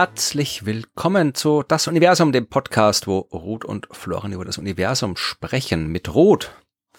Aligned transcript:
Herzlich 0.00 0.64
willkommen 0.64 1.34
zu 1.34 1.64
Das 1.66 1.88
Universum, 1.88 2.30
dem 2.30 2.46
Podcast, 2.46 3.08
wo 3.08 3.18
Ruth 3.32 3.64
und 3.64 3.88
Florian 3.90 4.32
über 4.32 4.44
das 4.44 4.56
Universum 4.56 5.16
sprechen. 5.16 5.88
Mit 5.88 6.14
Ruth. 6.14 6.52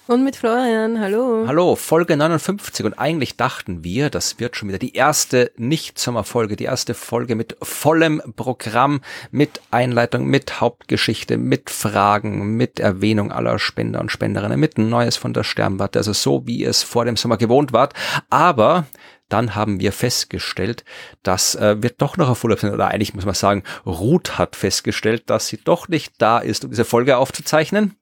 Und 0.08 0.26
mit 0.26 0.36
Florian, 0.36 1.00
hallo. 1.00 1.46
Hallo, 1.48 1.78
Folge 1.78 2.18
59. 2.18 2.86
Und 2.86 2.96
eigentlich 2.96 3.38
dachten 3.38 3.86
wir, 3.86 4.10
das 4.10 4.42
wird 4.42 4.58
schon 4.58 4.68
wieder 4.68 4.80
die 4.80 4.96
erste 4.96 5.54
Nicht-Sommerfolge, 5.56 6.58
die 6.58 6.66
erste 6.66 6.94
Folge 6.94 7.36
mit 7.36 7.56
vollem 7.62 8.22
Programm, 8.36 9.00
mit 9.32 9.62
Einleitung, 9.72 10.26
mit 10.26 10.60
Hauptgeschichte, 10.60 11.38
mit 11.38 11.70
Fragen, 11.70 12.58
mit 12.58 12.82
Erwähnung 12.82 13.32
aller 13.32 13.60
Spender 13.60 14.02
und 14.02 14.12
Spenderinnen, 14.12 14.60
mit 14.60 14.78
Neues 14.78 15.16
von 15.16 15.32
der 15.32 15.46
Sternwarte, 15.46 16.00
also 16.00 16.12
so 16.12 16.46
wie 16.48 16.66
es 16.66 16.84
vor 16.84 17.06
dem 17.06 17.16
Sommer 17.16 17.38
gewohnt 17.38 17.72
war. 17.72 17.88
Aber 18.30 18.88
dann 19.30 19.56
haben 19.56 19.80
wir 19.80 19.92
festgestellt, 19.92 20.84
dass 21.24 21.56
äh, 21.56 21.82
wir 21.82 21.92
doch 21.92 22.18
noch 22.18 22.30
auf 22.30 22.44
Urlaub 22.44 22.60
sind, 22.60 22.74
oder 22.74 22.90
eigentlich 22.90 23.14
muss 23.14 23.26
man 23.26 23.36
sagen, 23.36 23.64
Ruth 23.86 24.38
hat 24.38 24.56
festgestellt, 24.56 25.30
dass 25.30 25.48
sie 25.48 25.58
doch 25.64 25.88
nicht 25.88 26.14
da 26.18 26.40
ist, 26.40 26.66
um 26.66 26.72
diese 26.72 26.86
Folge 26.86 27.18
aufzuzeichnen. 27.18 27.96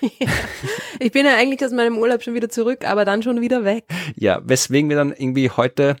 Ja, 0.00 0.08
ich 1.00 1.12
bin 1.12 1.26
ja 1.26 1.36
eigentlich 1.36 1.64
aus 1.64 1.72
meinem 1.72 1.98
Urlaub 1.98 2.22
schon 2.22 2.34
wieder 2.34 2.48
zurück, 2.48 2.86
aber 2.86 3.04
dann 3.04 3.22
schon 3.22 3.40
wieder 3.40 3.64
weg. 3.64 3.84
Ja, 4.16 4.40
weswegen 4.44 4.88
wir 4.88 4.96
dann 4.96 5.12
irgendwie 5.12 5.50
heute 5.50 5.96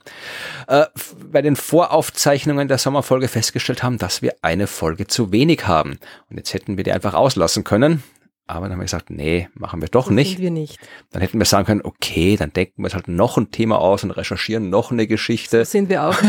äh, 0.66 0.86
bei 1.30 1.42
den 1.42 1.56
Voraufzeichnungen 1.56 2.68
der 2.68 2.78
Sommerfolge 2.78 3.28
festgestellt 3.28 3.82
haben, 3.82 3.98
dass 3.98 4.22
wir 4.22 4.34
eine 4.42 4.66
Folge 4.66 5.06
zu 5.06 5.32
wenig 5.32 5.66
haben. 5.66 5.98
Und 6.30 6.36
jetzt 6.36 6.54
hätten 6.54 6.76
wir 6.76 6.84
die 6.84 6.92
einfach 6.92 7.14
auslassen 7.14 7.64
können. 7.64 8.02
Aber 8.48 8.62
dann 8.62 8.72
haben 8.72 8.80
wir 8.80 8.86
gesagt, 8.86 9.10
nee, 9.10 9.48
machen 9.54 9.82
wir 9.82 9.88
doch 9.88 10.06
So 10.06 10.12
nicht. 10.14 10.38
wir 10.38 10.50
nicht. 10.50 10.78
Dann 11.12 11.20
hätten 11.20 11.38
wir 11.38 11.44
sagen 11.44 11.66
können, 11.66 11.82
okay, 11.84 12.36
dann 12.36 12.50
denken 12.50 12.78
wir 12.78 12.84
uns 12.86 12.94
halt 12.94 13.06
noch 13.06 13.36
ein 13.36 13.50
Thema 13.50 13.78
aus 13.78 14.04
und 14.04 14.10
recherchieren 14.10 14.70
noch 14.70 14.90
eine 14.90 15.06
Geschichte. 15.06 15.64
So 15.64 15.70
sind 15.70 15.90
wir 15.90 16.04
auch. 16.08 16.16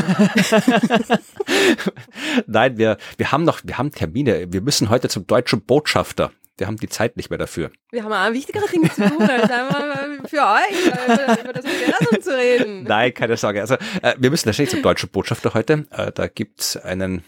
Nein, 2.47 2.77
wir, 2.77 2.97
wir 3.17 3.31
haben 3.31 3.45
noch, 3.45 3.61
wir 3.63 3.77
haben 3.77 3.91
Termine. 3.91 4.51
Wir 4.51 4.61
müssen 4.61 4.89
heute 4.89 5.07
zum 5.07 5.27
deutschen 5.27 5.61
Botschafter. 5.61 6.31
Wir 6.57 6.67
haben 6.67 6.75
die 6.75 6.89
Zeit 6.89 7.15
nicht 7.15 7.29
mehr 7.29 7.39
dafür. 7.39 7.71
Wir 7.91 8.03
haben 8.03 8.13
auch 8.13 8.31
wichtigere 8.33 8.67
Dinge 8.67 8.87
zu 8.93 9.01
tun, 9.01 9.21
als 9.27 9.49
einfach 9.49 9.83
für 10.29 10.37
euch 10.41 10.85
äh, 10.85 11.41
über 11.41 11.53
das 11.53 11.65
Universum 11.65 12.21
zu 12.21 12.37
reden. 12.37 12.83
Nein, 12.83 13.11
keine 13.15 13.35
Sorge. 13.35 13.61
Also 13.61 13.75
äh, 14.03 14.13
wir 14.19 14.29
müssen 14.29 14.45
tatsächlich 14.45 14.69
zum 14.69 14.83
deutschen 14.83 15.09
Botschafter 15.09 15.55
heute. 15.55 15.87
Äh, 15.89 16.11
da 16.13 16.27
gibt's 16.27 16.77
einen 16.77 17.23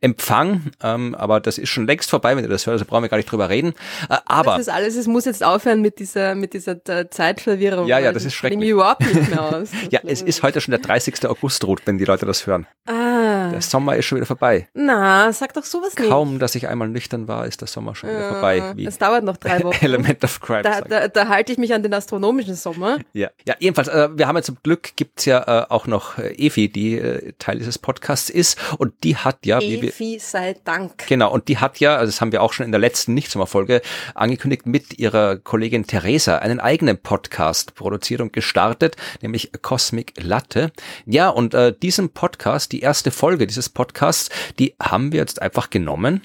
Empfang, 0.00 0.72
ähm, 0.82 1.14
aber 1.14 1.38
das 1.38 1.58
ist 1.58 1.68
schon 1.68 1.86
längst 1.86 2.10
vorbei, 2.10 2.34
wenn 2.36 2.42
ihr 2.42 2.50
das 2.50 2.66
hört, 2.66 2.72
also 2.72 2.86
brauchen 2.86 3.02
wir 3.04 3.08
gar 3.08 3.18
nicht 3.18 3.30
drüber 3.30 3.48
reden. 3.50 3.72
Äh, 4.08 4.16
aber 4.24 4.52
Das 4.52 4.62
ist 4.62 4.68
alles, 4.68 4.96
es 4.96 5.06
muss 5.06 5.26
jetzt 5.26 5.44
aufhören 5.44 5.80
mit 5.80 6.00
dieser, 6.00 6.34
mit 6.34 6.54
dieser 6.54 6.72
äh, 6.88 7.08
Zeitverwirrung. 7.08 7.86
Ja, 7.86 8.00
ja, 8.00 8.10
das 8.10 8.24
ist 8.24 8.32
ich 8.32 8.34
schrecklich. 8.38 8.58
mich 8.58 8.68
überhaupt 8.70 9.02
nicht 9.02 9.30
mehr 9.30 9.42
aus. 9.44 9.68
ja, 9.90 10.00
es 10.04 10.22
ist 10.22 10.42
heute 10.42 10.60
schon 10.60 10.72
der 10.72 10.80
30. 10.80 11.24
August, 11.28 11.64
Ruth, 11.64 11.82
wenn 11.84 11.98
die 11.98 12.04
Leute 12.04 12.26
das 12.26 12.48
hören. 12.48 12.66
Ah, 12.86 13.50
Der 13.52 13.62
Sommer 13.62 13.94
ist 13.94 14.06
schon 14.06 14.16
wieder 14.16 14.26
vorbei. 14.26 14.66
na, 14.74 15.32
sag 15.32 15.54
doch 15.54 15.64
sowas 15.64 15.94
nicht. 15.96 16.08
Kaum, 16.10 16.40
dass 16.40 16.56
ich 16.56 16.66
einmal 16.66 16.88
nüchtern 16.88 17.28
war, 17.28 17.46
ist 17.46 17.60
der 17.60 17.68
Sommer 17.68 17.94
schon 17.94 18.10
wieder 18.10 18.28
vorbei. 18.28 18.72
Wie 18.74 18.86
Es 18.86 18.98
dauert 18.98 19.22
noch 19.22 19.36
drei 19.36 19.60
Wochen. 19.62 19.99
Element 20.00 20.24
of 20.24 20.40
Crime. 20.40 20.62
Da, 20.62 20.80
da, 20.80 21.08
da 21.08 21.28
halte 21.28 21.52
ich 21.52 21.58
mich 21.58 21.72
an 21.72 21.82
den 21.82 21.94
astronomischen 21.94 22.54
Sommer. 22.54 22.98
Ja, 23.12 23.30
ja 23.46 23.54
jedenfalls, 23.58 23.88
äh, 23.88 24.08
wir 24.16 24.26
haben 24.26 24.36
ja 24.36 24.42
zum 24.42 24.58
Glück, 24.62 24.96
gibt's 24.96 25.24
ja 25.24 25.62
äh, 25.62 25.66
auch 25.68 25.86
noch 25.86 26.18
äh, 26.18 26.32
Evi, 26.34 26.68
die 26.68 26.98
äh, 26.98 27.32
Teil 27.38 27.58
dieses 27.58 27.78
Podcasts 27.78 28.30
ist 28.30 28.58
und 28.78 29.04
die 29.04 29.16
hat 29.16 29.46
ja, 29.46 29.60
wie 29.60 29.82
wir, 29.82 30.20
sei 30.20 30.56
Dank. 30.64 31.06
Genau, 31.06 31.32
und 31.32 31.48
die 31.48 31.58
hat 31.58 31.80
ja, 31.80 31.96
also 31.96 32.10
das 32.10 32.20
haben 32.20 32.32
wir 32.32 32.42
auch 32.42 32.52
schon 32.52 32.66
in 32.66 32.72
der 32.72 32.80
letzten 32.80 33.14
Nicht-Sommerfolge 33.14 33.82
angekündigt, 34.14 34.66
mit 34.66 34.98
ihrer 34.98 35.36
Kollegin 35.36 35.86
Theresa 35.86 36.38
einen 36.38 36.60
eigenen 36.60 36.98
Podcast 36.98 37.74
produziert 37.74 38.20
und 38.20 38.32
gestartet, 38.32 38.96
nämlich 39.22 39.50
Cosmic 39.62 40.14
Latte. 40.22 40.72
Ja, 41.06 41.28
und 41.28 41.54
äh, 41.54 41.74
diesen 41.76 42.10
Podcast, 42.10 42.72
die 42.72 42.80
erste 42.80 43.10
Folge 43.10 43.46
dieses 43.46 43.68
Podcasts, 43.68 44.30
die 44.58 44.74
haben 44.80 45.12
wir 45.12 45.20
jetzt 45.20 45.42
einfach 45.42 45.70
genommen 45.70 46.22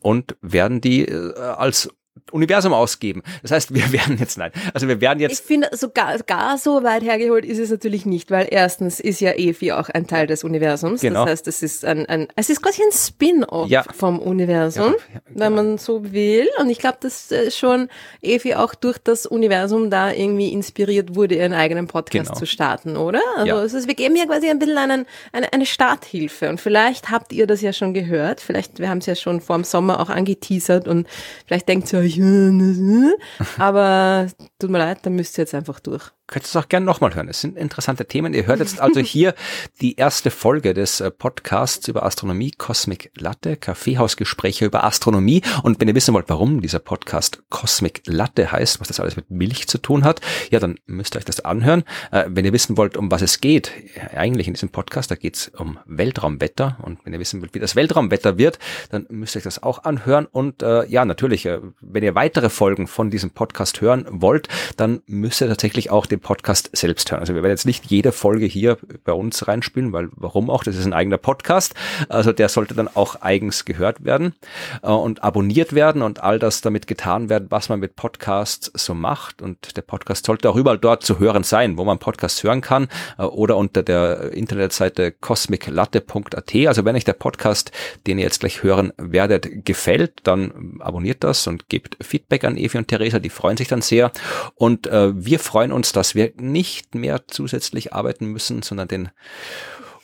und 0.00 0.36
werden 0.40 0.80
die 0.80 1.06
äh, 1.06 1.38
als 1.38 1.90
Universum 2.32 2.72
ausgeben. 2.72 3.22
Das 3.42 3.50
heißt, 3.50 3.74
wir 3.74 3.92
werden 3.92 4.18
jetzt, 4.18 4.38
nein, 4.38 4.50
also 4.74 4.88
wir 4.88 5.00
werden 5.00 5.20
Ich 5.20 5.28
jetzt, 5.28 5.44
finde, 5.46 5.68
so 5.72 5.88
gar, 5.90 6.58
so 6.58 6.82
weit 6.82 7.02
hergeholt 7.02 7.44
ist 7.44 7.58
es 7.58 7.70
natürlich 7.70 8.06
nicht, 8.06 8.30
weil 8.30 8.48
erstens 8.50 9.00
ist 9.00 9.20
ja 9.20 9.32
Efi 9.32 9.72
auch 9.72 9.88
ein 9.88 10.06
Teil 10.06 10.26
des 10.26 10.44
Universums. 10.44 11.00
Genau. 11.00 11.22
Das 11.24 11.30
heißt, 11.32 11.48
es 11.48 11.62
ist 11.62 11.84
ein, 11.84 12.06
ein 12.06 12.28
es 12.36 12.50
ist 12.50 12.62
quasi 12.62 12.82
ein 12.82 12.92
Spin-off 12.92 13.68
Ja. 13.68 13.84
vom 13.94 14.18
Universum, 14.18 14.92
Ja, 14.92 15.14
ja, 15.14 15.20
wenn 15.28 15.54
man 15.54 15.78
so 15.78 16.12
will. 16.12 16.48
Und 16.60 16.70
ich 16.70 16.78
glaube, 16.78 16.98
dass 17.00 17.30
äh, 17.32 17.50
schon 17.50 17.88
Efi 18.22 18.54
auch 18.54 18.74
durch 18.74 18.98
das 18.98 19.26
Universum 19.26 19.90
da 19.90 20.12
irgendwie 20.12 20.52
inspiriert 20.52 21.14
wurde, 21.14 21.36
ihren 21.36 21.52
eigenen 21.52 21.86
Podcast 21.86 22.28
Genau. 22.28 22.38
zu 22.38 22.46
starten, 22.46 22.96
oder? 22.96 23.20
Also 23.36 23.46
Ja. 23.46 23.62
es 23.62 23.74
ist, 23.74 23.86
wir 23.88 23.94
geben 23.94 24.16
ja 24.16 24.26
quasi 24.26 24.48
ein 24.48 24.58
bisschen 24.58 24.78
einen, 24.78 25.06
eine, 25.32 25.52
eine 25.52 25.66
Starthilfe. 25.66 26.48
Und 26.48 26.60
vielleicht 26.60 27.10
habt 27.10 27.32
ihr 27.32 27.46
das 27.46 27.60
ja 27.60 27.72
schon 27.72 27.94
gehört. 27.94 28.40
Vielleicht, 28.40 28.78
wir 28.78 28.88
haben 28.88 28.98
es 28.98 29.06
ja 29.06 29.14
schon 29.14 29.40
vor 29.40 29.56
dem 29.56 29.64
Sommer 29.64 30.00
auch 30.00 30.08
angeteasert 30.10 30.88
und 30.88 31.06
vielleicht 31.46 31.68
denkt 31.68 31.92
ihr 31.92 32.02
euch, 32.08 32.18
äh, 32.18 33.16
aber 33.58 34.28
tut 34.58 34.70
mir 34.70 34.78
leid, 34.78 34.98
dann 35.02 35.14
müsst 35.14 35.38
ihr 35.38 35.42
jetzt 35.42 35.54
einfach 35.54 35.80
durch. 35.80 36.10
Könnt 36.28 36.44
ihr 36.44 36.48
es 36.48 36.56
auch 36.56 36.68
gerne 36.68 36.86
nochmal 36.86 37.14
hören. 37.14 37.28
Es 37.28 37.40
sind 37.40 37.56
interessante 37.56 38.06
Themen. 38.06 38.34
Ihr 38.34 38.46
hört 38.46 38.60
jetzt 38.60 38.80
also 38.80 39.00
hier 39.08 39.34
die 39.80 39.96
erste 39.96 40.30
Folge 40.30 40.74
des 40.74 41.00
äh, 41.00 41.10
Podcasts 41.10 41.88
über 41.88 42.04
Astronomie, 42.04 42.52
Cosmic 42.52 43.10
Latte, 43.16 43.56
Kaffeehausgespräche 43.56 44.66
über 44.66 44.84
Astronomie. 44.84 45.42
Und 45.62 45.80
wenn 45.80 45.88
ihr 45.88 45.94
wissen 45.94 46.14
wollt, 46.14 46.28
warum 46.28 46.60
dieser 46.60 46.78
Podcast 46.78 47.42
Cosmic 47.48 48.02
Latte 48.06 48.52
heißt, 48.52 48.78
was 48.78 48.88
das 48.88 49.00
alles 49.00 49.16
mit 49.16 49.30
Milch 49.30 49.68
zu 49.68 49.78
tun 49.78 50.04
hat, 50.04 50.20
ja, 50.50 50.60
dann 50.60 50.78
müsst 50.86 51.16
ihr 51.16 51.18
euch 51.18 51.24
das 51.24 51.40
anhören. 51.40 51.82
Äh, 52.12 52.26
wenn 52.28 52.44
ihr 52.44 52.52
wissen 52.52 52.76
wollt, 52.76 52.98
um 52.98 53.10
was 53.10 53.22
es 53.22 53.40
geht, 53.40 53.72
äh, 53.94 54.16
eigentlich 54.16 54.46
in 54.46 54.54
diesem 54.54 54.68
Podcast, 54.68 55.10
da 55.10 55.14
geht 55.14 55.36
es 55.36 55.48
um 55.48 55.78
Weltraumwetter. 55.86 56.76
Und 56.82 56.98
wenn 57.04 57.14
ihr 57.14 57.20
wissen 57.20 57.40
wollt, 57.40 57.54
wie 57.54 57.58
das 57.58 57.74
Weltraumwetter 57.74 58.36
wird, 58.36 58.58
dann 58.90 59.06
müsst 59.08 59.34
ihr 59.34 59.38
euch 59.38 59.44
das 59.44 59.62
auch 59.62 59.84
anhören. 59.84 60.26
Und 60.26 60.62
äh, 60.62 60.86
ja, 60.88 61.06
natürlich, 61.06 61.48
wenn 61.80 62.02
ihr 62.02 62.14
weitere 62.14 62.50
Folgen 62.50 62.86
von 62.86 63.08
diesem 63.08 63.30
Podcast 63.30 63.80
hören 63.80 64.04
wollt, 64.10 64.48
dann 64.76 65.00
müsst 65.06 65.40
ihr 65.40 65.48
tatsächlich 65.48 65.90
auch 65.90 66.04
den 66.04 66.17
Podcast 66.20 66.70
selbst 66.72 67.10
hören. 67.10 67.20
Also 67.20 67.34
wir 67.34 67.42
werden 67.42 67.52
jetzt 67.52 67.66
nicht 67.66 67.86
jede 67.86 68.12
Folge 68.12 68.46
hier 68.46 68.78
bei 69.04 69.12
uns 69.12 69.48
reinspielen, 69.48 69.92
weil 69.92 70.08
warum 70.12 70.50
auch? 70.50 70.64
Das 70.64 70.76
ist 70.76 70.86
ein 70.86 70.92
eigener 70.92 71.18
Podcast. 71.18 71.74
Also 72.08 72.32
der 72.32 72.48
sollte 72.48 72.74
dann 72.74 72.88
auch 72.88 73.22
eigens 73.22 73.64
gehört 73.64 74.04
werden 74.04 74.34
äh, 74.82 74.88
und 74.88 75.22
abonniert 75.22 75.74
werden 75.74 76.02
und 76.02 76.22
all 76.22 76.38
das 76.38 76.60
damit 76.60 76.86
getan 76.86 77.28
werden, 77.28 77.46
was 77.50 77.68
man 77.68 77.80
mit 77.80 77.96
Podcasts 77.96 78.70
so 78.74 78.94
macht. 78.94 79.42
Und 79.42 79.76
der 79.76 79.82
Podcast 79.82 80.26
sollte 80.26 80.50
auch 80.50 80.56
überall 80.56 80.78
dort 80.78 81.02
zu 81.02 81.18
hören 81.18 81.42
sein, 81.44 81.78
wo 81.78 81.84
man 81.84 81.98
Podcasts 81.98 82.42
hören 82.42 82.60
kann 82.60 82.88
äh, 83.18 83.22
oder 83.22 83.56
unter 83.56 83.82
der 83.82 84.32
Internetseite 84.32 85.12
cosmiclatte.at. 85.12 86.54
Also 86.66 86.84
wenn 86.84 86.96
euch 86.96 87.04
der 87.04 87.12
Podcast, 87.12 87.72
den 88.06 88.18
ihr 88.18 88.24
jetzt 88.24 88.40
gleich 88.40 88.62
hören 88.62 88.92
werdet, 88.96 89.64
gefällt, 89.64 90.20
dann 90.24 90.78
abonniert 90.80 91.24
das 91.24 91.46
und 91.46 91.68
gebt 91.68 91.96
Feedback 92.00 92.44
an 92.44 92.56
Evi 92.56 92.78
und 92.78 92.88
Theresa. 92.88 93.18
Die 93.18 93.30
freuen 93.30 93.56
sich 93.56 93.68
dann 93.68 93.82
sehr. 93.82 94.12
Und 94.54 94.86
äh, 94.86 95.12
wir 95.14 95.38
freuen 95.38 95.72
uns, 95.72 95.92
dass 95.92 96.07
wir 96.14 96.32
nicht 96.36 96.94
mehr 96.94 97.26
zusätzlich 97.28 97.92
arbeiten 97.92 98.26
müssen, 98.26 98.62
sondern 98.62 98.88
den 98.88 99.10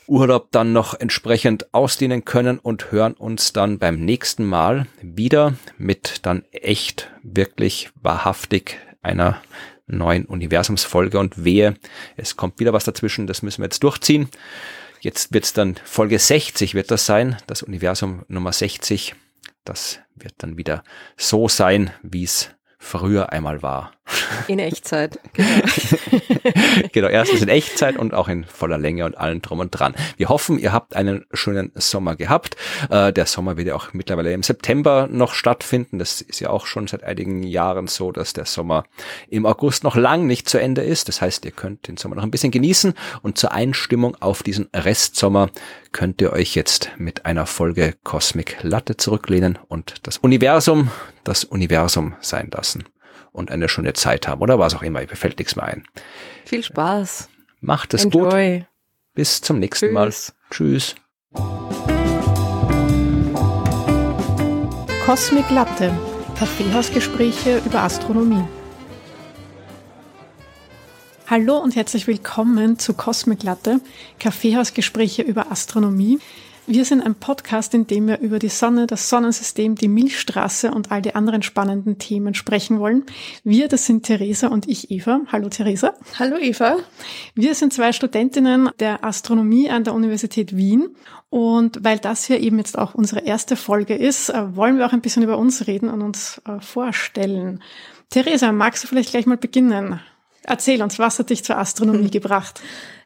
Urlaub 0.06 0.48
dann 0.50 0.72
noch 0.72 0.94
entsprechend 0.94 1.72
ausdehnen 1.72 2.24
können 2.24 2.58
und 2.58 2.92
hören 2.92 3.14
uns 3.14 3.52
dann 3.52 3.78
beim 3.78 4.00
nächsten 4.00 4.44
Mal 4.44 4.86
wieder 5.00 5.54
mit 5.78 6.26
dann 6.26 6.44
echt 6.52 7.10
wirklich 7.22 7.90
wahrhaftig 8.02 8.78
einer 9.02 9.40
neuen 9.86 10.24
Universumsfolge 10.24 11.18
und 11.18 11.44
wehe, 11.44 11.74
es 12.16 12.36
kommt 12.36 12.58
wieder 12.58 12.72
was 12.72 12.84
dazwischen, 12.84 13.26
das 13.26 13.42
müssen 13.42 13.62
wir 13.62 13.66
jetzt 13.66 13.82
durchziehen. 13.82 14.28
Jetzt 15.00 15.34
wird's 15.34 15.52
dann 15.52 15.76
Folge 15.84 16.18
60 16.18 16.74
wird 16.74 16.90
das 16.90 17.04
sein, 17.04 17.36
das 17.46 17.62
Universum 17.62 18.24
Nummer 18.28 18.52
60. 18.52 19.14
Das 19.64 20.00
wird 20.14 20.34
dann 20.38 20.56
wieder 20.56 20.82
so 21.16 21.48
sein, 21.48 21.90
wie 22.02 22.24
es 22.24 22.50
früher 22.78 23.30
einmal 23.32 23.62
war. 23.62 23.92
In 24.48 24.58
Echtzeit. 24.58 25.18
genau, 26.92 27.08
erstens 27.08 27.40
in 27.40 27.48
Echtzeit 27.48 27.96
und 27.96 28.12
auch 28.12 28.28
in 28.28 28.44
voller 28.44 28.76
Länge 28.76 29.06
und 29.06 29.16
allen 29.16 29.40
drum 29.40 29.60
und 29.60 29.70
dran. 29.70 29.94
Wir 30.18 30.28
hoffen, 30.28 30.58
ihr 30.58 30.72
habt 30.72 30.94
einen 30.94 31.24
schönen 31.32 31.72
Sommer 31.74 32.14
gehabt. 32.14 32.56
Äh, 32.90 33.12
der 33.12 33.24
Sommer 33.26 33.56
wird 33.56 33.68
ja 33.68 33.74
auch 33.74 33.94
mittlerweile 33.94 34.32
im 34.32 34.42
September 34.42 35.08
noch 35.10 35.32
stattfinden. 35.32 35.98
Das 35.98 36.20
ist 36.20 36.40
ja 36.40 36.50
auch 36.50 36.66
schon 36.66 36.86
seit 36.86 37.02
einigen 37.02 37.42
Jahren 37.42 37.86
so, 37.86 38.12
dass 38.12 38.34
der 38.34 38.44
Sommer 38.44 38.84
im 39.28 39.46
August 39.46 39.84
noch 39.84 39.96
lang 39.96 40.26
nicht 40.26 40.48
zu 40.48 40.58
Ende 40.58 40.82
ist. 40.82 41.08
Das 41.08 41.22
heißt, 41.22 41.44
ihr 41.46 41.52
könnt 41.52 41.88
den 41.88 41.96
Sommer 41.96 42.16
noch 42.16 42.24
ein 42.24 42.30
bisschen 42.30 42.50
genießen 42.50 42.94
und 43.22 43.38
zur 43.38 43.52
Einstimmung 43.52 44.16
auf 44.20 44.42
diesen 44.42 44.68
Restsommer 44.74 45.48
könnt 45.92 46.20
ihr 46.20 46.32
euch 46.32 46.54
jetzt 46.54 46.90
mit 46.98 47.24
einer 47.24 47.46
Folge 47.46 47.94
Cosmic 48.04 48.58
Latte 48.62 48.96
zurücklehnen 48.96 49.58
und 49.68 49.94
das 50.02 50.18
Universum 50.18 50.90
das 51.22 51.44
Universum 51.44 52.14
sein 52.20 52.50
lassen 52.52 52.84
und 53.34 53.50
eine 53.50 53.68
schöne 53.68 53.92
Zeit 53.92 54.28
haben 54.28 54.40
oder 54.40 54.58
was 54.58 54.74
auch 54.74 54.82
immer. 54.82 55.00
Mir 55.00 55.08
fällt 55.08 55.38
nichts 55.38 55.56
mehr 55.56 55.66
ein. 55.66 55.84
Viel 56.44 56.62
Spaß. 56.62 57.28
Macht 57.60 57.92
es 57.92 58.04
gut. 58.04 58.32
Enjoy. 58.32 58.64
Bis 59.14 59.40
zum 59.40 59.58
nächsten 59.58 59.86
Tschüss. 59.86 59.92
Mal. 59.92 60.12
Tschüss. 60.50 60.94
Cosmic 65.04 65.50
Latte. 65.50 65.92
Kaffeehausgespräche 66.38 67.60
über 67.66 67.82
Astronomie. 67.82 68.44
Hallo 71.26 71.58
und 71.58 71.74
herzlich 71.74 72.06
willkommen 72.06 72.78
zu 72.78 72.94
Cosmic 72.94 73.42
Latte. 73.42 73.80
Kaffeehausgespräche 74.20 75.22
über 75.22 75.50
Astronomie. 75.50 76.20
Wir 76.66 76.86
sind 76.86 77.02
ein 77.02 77.14
Podcast, 77.14 77.74
in 77.74 77.86
dem 77.86 78.06
wir 78.06 78.20
über 78.20 78.38
die 78.38 78.48
Sonne, 78.48 78.86
das 78.86 79.10
Sonnensystem, 79.10 79.74
die 79.74 79.88
Milchstraße 79.88 80.70
und 80.70 80.90
all 80.90 81.02
die 81.02 81.14
anderen 81.14 81.42
spannenden 81.42 81.98
Themen 81.98 82.32
sprechen 82.32 82.80
wollen. 82.80 83.04
Wir, 83.44 83.68
das 83.68 83.84
sind 83.84 84.06
Theresa 84.06 84.48
und 84.48 84.66
ich, 84.66 84.90
Eva. 84.90 85.20
Hallo 85.30 85.50
Theresa. 85.50 85.92
Hallo 86.18 86.38
Eva. 86.38 86.78
Wir 87.34 87.54
sind 87.54 87.74
zwei 87.74 87.92
Studentinnen 87.92 88.70
der 88.80 89.04
Astronomie 89.04 89.68
an 89.68 89.84
der 89.84 89.92
Universität 89.92 90.56
Wien. 90.56 90.96
Und 91.28 91.84
weil 91.84 91.98
das 91.98 92.24
hier 92.24 92.40
eben 92.40 92.56
jetzt 92.56 92.78
auch 92.78 92.94
unsere 92.94 93.20
erste 93.20 93.56
Folge 93.56 93.94
ist, 93.94 94.30
äh, 94.30 94.56
wollen 94.56 94.78
wir 94.78 94.86
auch 94.86 94.94
ein 94.94 95.02
bisschen 95.02 95.22
über 95.22 95.36
uns 95.36 95.66
reden 95.66 95.90
und 95.90 96.00
uns 96.00 96.40
äh, 96.46 96.60
vorstellen. 96.60 97.62
Theresa, 98.08 98.52
magst 98.52 98.84
du 98.84 98.88
vielleicht 98.88 99.10
gleich 99.10 99.26
mal 99.26 99.36
beginnen? 99.36 100.00
Erzähl 100.44 100.82
uns, 100.82 100.98
was 100.98 101.18
hat 101.18 101.30
dich 101.30 101.44
zur 101.44 101.58
Astronomie 101.58 102.04
hm. 102.04 102.10
gebracht? 102.10 102.60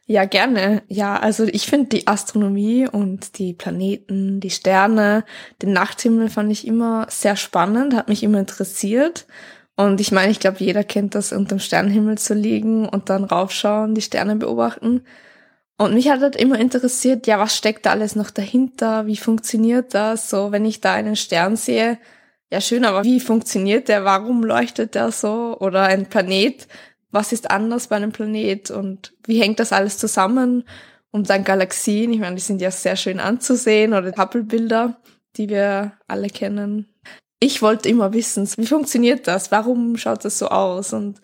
Ja, 0.05 0.25
gerne. 0.25 0.81
Ja, 0.87 1.17
also 1.17 1.45
ich 1.45 1.67
finde 1.67 1.89
die 1.89 2.07
Astronomie 2.07 2.87
und 2.87 3.37
die 3.37 3.53
Planeten, 3.53 4.39
die 4.39 4.49
Sterne, 4.49 5.23
den 5.61 5.71
Nachthimmel 5.71 6.29
fand 6.29 6.51
ich 6.51 6.65
immer 6.65 7.05
sehr 7.09 7.35
spannend, 7.35 7.93
hat 7.93 8.09
mich 8.09 8.23
immer 8.23 8.39
interessiert. 8.39 9.27
Und 9.75 10.01
ich 10.01 10.11
meine, 10.11 10.31
ich 10.31 10.39
glaube, 10.39 10.57
jeder 10.59 10.83
kennt 10.83 11.15
das, 11.15 11.31
unterm 11.31 11.59
Sternenhimmel 11.59 12.17
zu 12.17 12.33
liegen 12.33 12.89
und 12.89 13.09
dann 13.09 13.23
raufschauen, 13.23 13.93
die 13.93 14.01
Sterne 14.01 14.35
beobachten. 14.35 15.05
Und 15.77 15.93
mich 15.93 16.09
hat 16.09 16.21
halt 16.21 16.35
immer 16.35 16.59
interessiert, 16.59 17.27
ja, 17.27 17.39
was 17.39 17.55
steckt 17.55 17.85
da 17.85 17.91
alles 17.91 18.15
noch 18.15 18.31
dahinter? 18.31 19.05
Wie 19.05 19.15
funktioniert 19.15 19.93
das? 19.93 20.29
So, 20.29 20.51
wenn 20.51 20.65
ich 20.65 20.81
da 20.81 20.93
einen 20.93 21.15
Stern 21.15 21.55
sehe, 21.55 21.99
ja 22.51 22.61
schön, 22.61 22.83
aber 22.83 23.03
wie 23.03 23.19
funktioniert 23.19 23.87
der? 23.87 24.05
Warum 24.05 24.43
leuchtet 24.43 24.95
der 24.95 25.11
so? 25.11 25.55
Oder 25.59 25.83
ein 25.83 26.07
Planet, 26.07 26.67
was 27.11 27.31
ist 27.31 27.49
anders 27.49 27.87
bei 27.87 27.95
einem 27.95 28.11
Planet 28.11 28.71
und 28.71 29.13
wie 29.25 29.41
hängt 29.41 29.59
das 29.59 29.73
alles 29.73 29.97
zusammen? 29.97 30.63
Und 31.11 31.29
dann 31.29 31.43
Galaxien, 31.43 32.13
ich 32.13 32.19
meine, 32.19 32.35
die 32.35 32.41
sind 32.41 32.61
ja 32.61 32.69
sehr 32.69 32.95
schön 32.95 33.19
anzusehen 33.19 33.93
oder 33.93 34.13
Hubble-Bilder, 34.15 34.99
die 35.37 35.49
wir 35.49 35.93
alle 36.07 36.27
kennen. 36.27 36.93
Ich 37.39 37.61
wollte 37.61 37.89
immer 37.89 38.13
wissen, 38.13 38.47
wie 38.57 38.67
funktioniert 38.67 39.27
das? 39.27 39.51
Warum 39.51 39.97
schaut 39.97 40.23
das 40.25 40.37
so 40.37 40.49
aus? 40.49 40.93
Und 40.93 41.19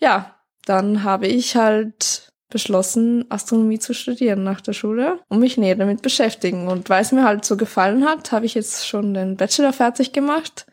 ja, 0.00 0.34
dann 0.64 1.04
habe 1.04 1.28
ich 1.28 1.54
halt 1.56 2.32
beschlossen, 2.48 3.24
Astronomie 3.30 3.78
zu 3.78 3.94
studieren 3.94 4.42
nach 4.42 4.60
der 4.60 4.72
Schule 4.72 5.20
und 5.28 5.38
mich 5.38 5.56
näher 5.56 5.76
damit 5.76 6.02
beschäftigen. 6.02 6.68
Und 6.68 6.90
weil 6.90 7.02
es 7.02 7.12
mir 7.12 7.24
halt 7.24 7.44
so 7.44 7.56
gefallen 7.56 8.04
hat, 8.04 8.32
habe 8.32 8.46
ich 8.46 8.54
jetzt 8.54 8.86
schon 8.86 9.14
den 9.14 9.36
Bachelor 9.36 9.72
fertig 9.72 10.12
gemacht 10.12 10.66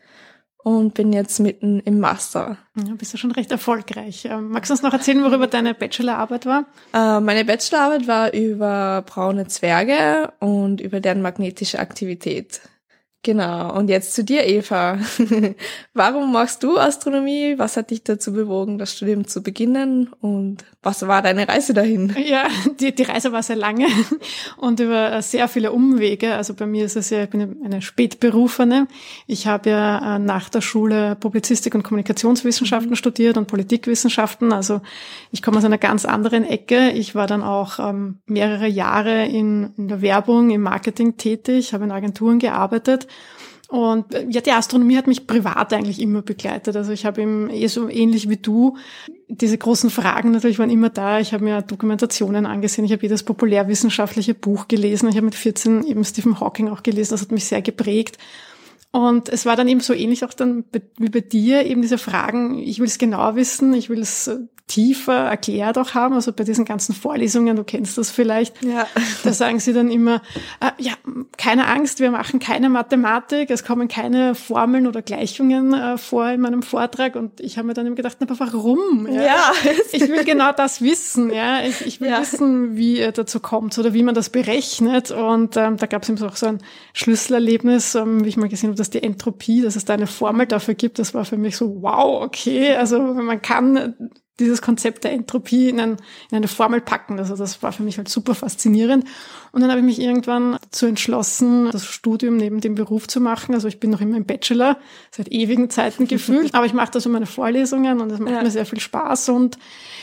und 0.62 0.94
bin 0.94 1.12
jetzt 1.12 1.40
mitten 1.40 1.80
im 1.80 2.00
Master. 2.00 2.58
Ja, 2.76 2.94
bist 2.96 3.12
du 3.12 3.16
schon 3.16 3.32
recht 3.32 3.50
erfolgreich. 3.50 4.26
Ähm, 4.26 4.50
magst 4.50 4.70
du 4.70 4.74
uns 4.74 4.82
noch 4.82 4.92
erzählen, 4.92 5.22
worüber 5.22 5.46
deine 5.46 5.74
Bachelorarbeit 5.74 6.46
war? 6.46 6.66
Äh, 6.92 7.20
meine 7.20 7.44
Bachelorarbeit 7.44 8.06
war 8.06 8.32
über 8.32 9.02
braune 9.06 9.46
Zwerge 9.46 10.32
und 10.38 10.80
über 10.80 11.00
deren 11.00 11.22
magnetische 11.22 11.78
Aktivität. 11.78 12.60
Genau. 13.22 13.76
Und 13.76 13.90
jetzt 13.90 14.14
zu 14.14 14.24
dir, 14.24 14.46
Eva. 14.46 14.98
Warum 15.94 16.32
machst 16.32 16.62
du 16.62 16.78
Astronomie? 16.78 17.58
Was 17.58 17.76
hat 17.76 17.90
dich 17.90 18.02
dazu 18.02 18.32
bewogen, 18.32 18.78
das 18.78 18.96
Studium 18.96 19.26
zu 19.26 19.42
beginnen? 19.42 20.10
Und 20.22 20.64
was 20.82 21.06
war 21.06 21.20
deine 21.20 21.46
Reise 21.46 21.74
dahin? 21.74 22.16
Ja, 22.24 22.46
die, 22.80 22.94
die 22.94 23.02
Reise 23.02 23.32
war 23.32 23.42
sehr 23.42 23.56
lange 23.56 23.86
und 24.56 24.80
über 24.80 25.20
sehr 25.20 25.48
viele 25.48 25.72
Umwege. 25.72 26.34
Also 26.34 26.54
bei 26.54 26.64
mir 26.64 26.86
ist 26.86 26.96
es 26.96 27.10
ja, 27.10 27.24
ich 27.24 27.28
bin 27.28 27.62
eine 27.62 27.82
Spätberufene. 27.82 28.88
Ich 29.26 29.46
habe 29.46 29.68
ja 29.68 30.16
äh, 30.16 30.18
nach 30.18 30.48
der 30.48 30.62
Schule 30.62 31.14
Publizistik 31.16 31.74
und 31.74 31.82
Kommunikationswissenschaften 31.82 32.92
mhm. 32.92 32.96
studiert 32.96 33.36
und 33.36 33.48
Politikwissenschaften. 33.48 34.52
Also 34.52 34.80
ich 35.30 35.42
komme 35.42 35.58
aus 35.58 35.64
einer 35.66 35.76
ganz 35.76 36.06
anderen 36.06 36.44
Ecke. 36.44 36.90
Ich 36.92 37.14
war 37.14 37.26
dann 37.26 37.42
auch 37.42 37.78
ähm, 37.80 38.20
mehrere 38.24 38.66
Jahre 38.66 39.26
in, 39.26 39.74
in 39.76 39.88
der 39.88 40.00
Werbung, 40.00 40.48
im 40.48 40.62
Marketing 40.62 41.18
tätig, 41.18 41.74
habe 41.74 41.84
in 41.84 41.90
Agenturen 41.90 42.38
gearbeitet 42.38 43.08
und 43.70 44.12
äh, 44.14 44.26
ja, 44.28 44.40
die 44.40 44.50
Astronomie 44.50 44.96
hat 44.96 45.06
mich 45.06 45.28
privat 45.28 45.72
eigentlich 45.72 46.00
immer 46.00 46.22
begleitet. 46.22 46.74
Also 46.76 46.90
ich 46.90 47.06
habe 47.06 47.22
eben 47.22 47.48
eh 47.50 47.68
so 47.68 47.88
ähnlich 47.88 48.28
wie 48.28 48.36
du, 48.36 48.76
diese 49.28 49.56
großen 49.56 49.90
Fragen 49.90 50.32
natürlich 50.32 50.58
waren 50.58 50.70
immer 50.70 50.90
da. 50.90 51.20
Ich 51.20 51.32
habe 51.32 51.44
mir 51.44 51.62
Dokumentationen 51.62 52.46
angesehen, 52.46 52.84
ich 52.84 52.90
habe 52.90 53.02
jedes 53.02 53.22
populärwissenschaftliche 53.22 54.34
Buch 54.34 54.66
gelesen. 54.66 55.08
Ich 55.08 55.14
habe 55.14 55.24
mit 55.24 55.36
14 55.36 55.84
eben 55.84 56.04
Stephen 56.04 56.40
Hawking 56.40 56.68
auch 56.68 56.82
gelesen, 56.82 57.12
das 57.12 57.22
hat 57.22 57.30
mich 57.30 57.44
sehr 57.44 57.62
geprägt. 57.62 58.18
Und 58.92 59.28
es 59.28 59.46
war 59.46 59.54
dann 59.54 59.68
eben 59.68 59.80
so 59.80 59.94
ähnlich 59.94 60.24
auch 60.24 60.34
dann 60.34 60.64
wie 60.98 61.10
bei 61.10 61.20
dir, 61.20 61.64
eben 61.64 61.80
diese 61.80 61.98
Fragen, 61.98 62.58
ich 62.58 62.80
will 62.80 62.86
es 62.86 62.98
genau 62.98 63.36
wissen, 63.36 63.72
ich 63.72 63.88
will 63.88 64.00
es 64.00 64.26
äh, 64.26 64.38
tiefer 64.70 65.24
erklärt 65.24 65.78
auch 65.78 65.94
haben. 65.94 66.14
Also 66.14 66.32
bei 66.32 66.44
diesen 66.44 66.64
ganzen 66.64 66.94
Vorlesungen, 66.94 67.56
du 67.56 67.64
kennst 67.64 67.98
das 67.98 68.10
vielleicht, 68.10 68.62
ja. 68.62 68.86
da 69.24 69.32
sagen 69.32 69.58
sie 69.58 69.72
dann 69.72 69.90
immer, 69.90 70.22
äh, 70.60 70.70
ja, 70.78 70.92
keine 71.36 71.66
Angst, 71.66 71.98
wir 71.98 72.10
machen 72.10 72.38
keine 72.38 72.68
Mathematik, 72.68 73.50
es 73.50 73.64
kommen 73.64 73.88
keine 73.88 74.34
Formeln 74.34 74.86
oder 74.86 75.02
Gleichungen 75.02 75.74
äh, 75.74 75.98
vor 75.98 76.28
in 76.30 76.40
meinem 76.40 76.62
Vortrag. 76.62 77.16
Und 77.16 77.40
ich 77.40 77.58
habe 77.58 77.66
mir 77.66 77.74
dann 77.74 77.86
eben 77.86 77.96
gedacht, 77.96 78.18
aber 78.20 78.38
warum? 78.38 79.08
Ja, 79.10 79.22
ja. 79.22 79.52
Ich 79.92 80.08
will 80.08 80.24
genau 80.24 80.52
das 80.52 80.82
wissen. 80.82 81.32
Ja, 81.32 81.62
Ich, 81.62 81.84
ich 81.84 82.00
will 82.00 82.10
ja. 82.10 82.20
wissen, 82.20 82.76
wie 82.76 82.98
er 82.98 83.12
dazu 83.12 83.40
kommt 83.40 83.76
oder 83.78 83.92
wie 83.92 84.02
man 84.04 84.14
das 84.14 84.30
berechnet. 84.30 85.10
Und 85.10 85.56
ähm, 85.56 85.76
da 85.78 85.86
gab 85.86 86.04
es 86.04 86.08
eben 86.08 86.22
auch 86.22 86.36
so 86.36 86.46
ein 86.46 86.58
Schlüsselerlebnis, 86.92 87.96
ähm, 87.96 88.24
wie 88.24 88.28
ich 88.28 88.36
mal 88.36 88.48
gesehen 88.48 88.68
habe, 88.68 88.76
dass 88.80 88.90
die 88.90 89.02
Entropie, 89.02 89.62
dass 89.62 89.76
es 89.76 89.84
da 89.84 89.94
eine 89.94 90.06
Formel 90.06 90.46
dafür 90.46 90.74
gibt. 90.74 90.98
Das 90.98 91.14
war 91.14 91.24
für 91.24 91.36
mich 91.36 91.56
so, 91.56 91.82
wow, 91.82 92.22
okay. 92.22 92.74
Also 92.74 93.00
man 93.00 93.40
kann 93.40 93.94
dieses 94.40 94.62
Konzept 94.62 95.04
der 95.04 95.12
Entropie 95.12 95.68
in, 95.68 95.78
ein, 95.78 95.96
in, 96.30 96.36
eine 96.36 96.48
Formel 96.48 96.80
packen. 96.80 97.18
Also 97.18 97.36
das 97.36 97.62
war 97.62 97.72
für 97.72 97.82
mich 97.82 97.98
halt 97.98 98.08
super 98.08 98.34
faszinierend. 98.34 99.04
Und 99.52 99.60
dann 99.60 99.70
habe 99.70 99.80
ich 99.80 99.86
mich 99.86 100.00
irgendwann 100.00 100.56
dazu 100.62 100.86
entschlossen, 100.86 101.70
das 101.70 101.84
Studium 101.84 102.36
neben 102.36 102.60
dem 102.60 102.74
Beruf 102.74 103.06
zu 103.06 103.20
machen. 103.20 103.54
Also 103.54 103.68
ich 103.68 103.78
bin 103.78 103.90
noch 103.90 104.00
immer 104.00 104.16
im 104.16 104.24
Bachelor, 104.24 104.78
seit 105.10 105.28
ewigen 105.28 105.70
Zeiten 105.70 106.08
gefühlt, 106.08 106.54
aber 106.54 106.66
ich 106.66 106.72
mache 106.72 106.92
da 106.92 107.00
so 107.00 107.10
meine 107.10 107.26
Vorlesungen 107.26 108.00
und 108.00 108.08
das 108.08 108.18
macht 108.18 108.32
ja. 108.32 108.42
mir 108.42 108.50
sehr 108.50 108.66
viel 108.66 108.80
Spaß. 108.80 109.28
Und 109.28 109.58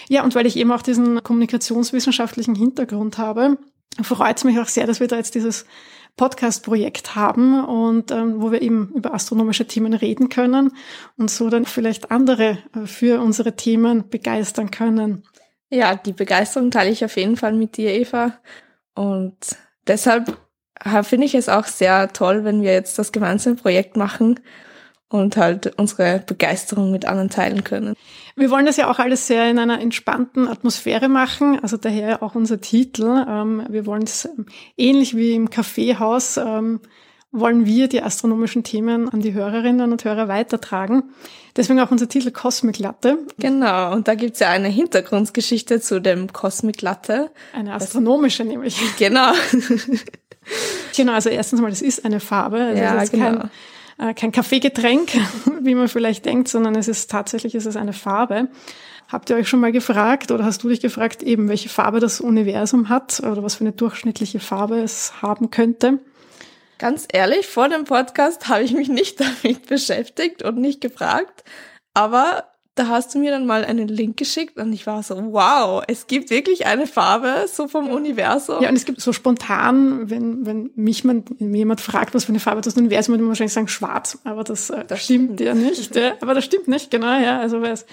ja, 0.07 0.23
und 0.23 0.35
weil 0.35 0.45
ich 0.45 0.55
eben 0.55 0.71
auch 0.71 0.83
diesen 0.83 1.21
kommunikationswissenschaftlichen 1.23 2.55
Hintergrund 2.55 3.17
habe, 3.17 3.57
freut 4.03 4.37
es 4.37 4.43
mich 4.43 4.59
auch 4.59 4.67
sehr, 4.67 4.87
dass 4.87 4.99
wir 4.99 5.07
da 5.07 5.17
jetzt 5.17 5.35
dieses 5.35 5.65
Podcast-Projekt 6.17 7.15
haben 7.15 7.63
und 7.63 8.11
ähm, 8.11 8.41
wo 8.41 8.51
wir 8.51 8.61
eben 8.61 8.91
über 8.95 9.13
astronomische 9.13 9.67
Themen 9.67 9.93
reden 9.93 10.29
können 10.29 10.71
und 11.15 11.31
so 11.31 11.49
dann 11.49 11.65
vielleicht 11.65 12.11
andere 12.11 12.57
äh, 12.75 12.85
für 12.85 13.21
unsere 13.21 13.55
Themen 13.55 14.09
begeistern 14.09 14.71
können. 14.71 15.23
Ja, 15.69 15.95
die 15.95 16.13
Begeisterung 16.13 16.71
teile 16.71 16.89
ich 16.89 17.05
auf 17.05 17.15
jeden 17.15 17.37
Fall 17.37 17.53
mit 17.53 17.77
dir, 17.77 17.93
Eva. 17.93 18.33
Und 18.95 19.37
deshalb 19.85 20.37
finde 21.03 21.25
ich 21.25 21.35
es 21.35 21.49
auch 21.49 21.65
sehr 21.65 22.13
toll, 22.13 22.43
wenn 22.43 22.61
wir 22.61 22.71
jetzt 22.71 22.99
das 22.99 23.11
gemeinsame 23.11 23.55
Projekt 23.55 23.97
machen 23.97 24.39
und 25.09 25.37
halt 25.37 25.73
unsere 25.77 26.19
Begeisterung 26.25 26.91
mit 26.91 27.05
anderen 27.05 27.29
teilen 27.29 27.63
können. 27.63 27.95
Wir 28.35 28.51
wollen 28.51 28.65
das 28.65 28.77
ja 28.77 28.91
auch 28.91 28.99
alles 28.99 29.27
sehr 29.27 29.49
in 29.49 29.57
einer 29.57 29.79
entspannten 29.79 30.47
Atmosphäre 30.47 31.07
machen, 31.07 31.59
also 31.61 31.77
daher 31.77 32.21
auch 32.21 32.35
unser 32.35 32.59
Titel. 32.59 33.25
Ähm, 33.27 33.65
wir 33.69 33.85
wollen 33.85 34.03
es 34.03 34.25
ähm, 34.25 34.45
ähnlich 34.75 35.15
wie 35.15 35.33
im 35.33 35.49
Kaffeehaus, 35.49 36.37
ähm, 36.37 36.81
wollen 37.31 37.65
wir 37.65 37.87
die 37.87 38.01
astronomischen 38.01 38.63
Themen 38.63 39.09
an 39.09 39.21
die 39.21 39.33
Hörerinnen 39.33 39.91
und 39.91 40.03
Hörer 40.03 40.27
weitertragen. 40.27 41.03
Deswegen 41.55 41.79
auch 41.79 41.91
unser 41.91 42.07
Titel 42.07 42.31
Cosmic 42.31 42.77
Latte. 42.77 43.17
Genau, 43.39 43.93
und 43.93 44.07
da 44.07 44.15
gibt's 44.15 44.39
ja 44.39 44.49
eine 44.49 44.67
Hintergrundgeschichte 44.67 45.81
zu 45.81 45.99
dem 45.99 46.31
Cosmic 46.31 46.81
Latte. 46.81 47.31
Eine 47.53 47.73
astronomische 47.73 48.43
das, 48.43 48.51
nämlich. 48.51 48.79
Genau. 48.97 49.31
genau, 50.95 51.13
also 51.13 51.29
erstens 51.29 51.59
mal, 51.59 51.69
das 51.69 51.81
ist 51.81 52.05
eine 52.05 52.19
Farbe. 52.19 52.59
Also 52.59 52.81
ja, 52.81 53.03
genau. 53.05 53.25
Kein, 53.25 53.49
äh, 53.97 54.13
kein 54.13 54.31
Kaffeegetränk, 54.31 55.11
wie 55.61 55.75
man 55.75 55.87
vielleicht 55.87 56.25
denkt, 56.25 56.47
sondern 56.47 56.75
es 56.75 56.87
ist 56.87 57.09
tatsächlich 57.09 57.55
es 57.55 57.65
ist 57.65 57.77
eine 57.77 57.93
Farbe. 57.93 58.49
Habt 59.07 59.29
ihr 59.29 59.37
euch 59.37 59.47
schon 59.47 59.61
mal 59.61 59.71
gefragt 59.71 60.31
oder 60.31 60.43
hast 60.43 60.63
du 60.63 60.69
dich 60.69 60.81
gefragt, 60.81 61.23
eben 61.23 61.47
welche 61.47 61.69
Farbe 61.69 61.99
das 61.99 62.19
Universum 62.19 62.89
hat 62.89 63.21
oder 63.21 63.41
was 63.41 63.55
für 63.55 63.61
eine 63.61 63.71
durchschnittliche 63.71 64.39
Farbe 64.39 64.79
es 64.79 65.21
haben 65.21 65.49
könnte? 65.49 65.99
Ganz 66.77 67.07
ehrlich, 67.11 67.47
vor 67.47 67.69
dem 67.69 67.85
Podcast 67.85 68.49
habe 68.49 68.63
ich 68.63 68.73
mich 68.73 68.89
nicht 68.89 69.19
damit 69.43 69.67
beschäftigt 69.67 70.43
und 70.43 70.57
nicht 70.57 70.81
gefragt, 70.81 71.43
aber 71.93 72.45
da 72.77 72.87
hast 72.87 73.15
du 73.15 73.19
mir 73.19 73.31
dann 73.31 73.45
mal 73.45 73.65
einen 73.65 73.87
Link 73.87 74.17
geschickt 74.17 74.57
und 74.57 74.71
ich 74.71 74.85
war 74.85 75.01
so, 75.01 75.15
wow, 75.31 75.83
es 75.87 76.07
gibt 76.07 76.29
wirklich 76.29 76.65
eine 76.65 76.85
Farbe 76.85 77.45
so 77.51 77.67
vom 77.67 77.89
Universum. 77.89 78.61
Ja, 78.61 78.69
und 78.69 78.75
es 78.75 78.85
gibt 78.85 79.01
so 79.01 79.13
spontan, 79.13 80.09
wenn, 80.09 80.45
wenn 80.45 80.69
mich 80.75 81.03
man, 81.03 81.23
wenn 81.39 81.53
jemand 81.53 81.81
fragt, 81.81 82.13
was 82.13 82.25
für 82.25 82.29
eine 82.29 82.39
Farbe 82.39 82.61
das 82.61 82.77
Universum, 82.77 83.13
würde 83.13 83.23
man 83.23 83.29
wahrscheinlich 83.29 83.53
sagen 83.53 83.67
schwarz, 83.67 84.19
aber 84.23 84.43
das, 84.43 84.69
äh, 84.69 84.85
das 84.85 85.03
stimmt, 85.03 85.39
ja 85.39 85.53
nicht. 85.53 85.95
Ja, 85.95 86.13
aber 86.21 86.33
das 86.33 86.45
stimmt 86.45 86.67
nicht, 86.67 86.91
genau, 86.91 87.19
ja. 87.19 87.39
Also 87.39 87.61
weil 87.61 87.71
es, 87.71 87.85